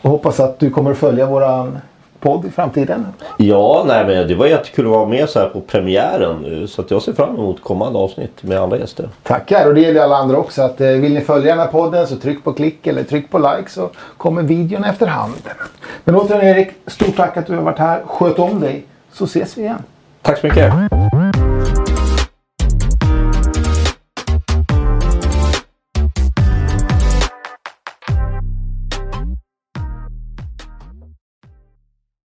[0.01, 1.79] Och hoppas att du kommer att följa våran
[2.23, 3.05] podd i framtiden.
[3.37, 6.67] Ja, nej, men det var jättekul att vara med så här på premiären.
[6.67, 9.09] Så att jag ser fram emot kommande avsnitt med andra gäster.
[9.23, 10.61] Tackar och det gäller alla andra också.
[10.61, 13.37] Att, eh, vill ni följa den här podden så tryck på klick eller tryck på
[13.37, 15.33] like så kommer videon efterhand.
[16.03, 18.01] Men återigen Erik, stort tack att du har varit här.
[18.05, 19.83] Sköt om dig så ses vi igen.
[20.21, 20.73] Tack så mycket.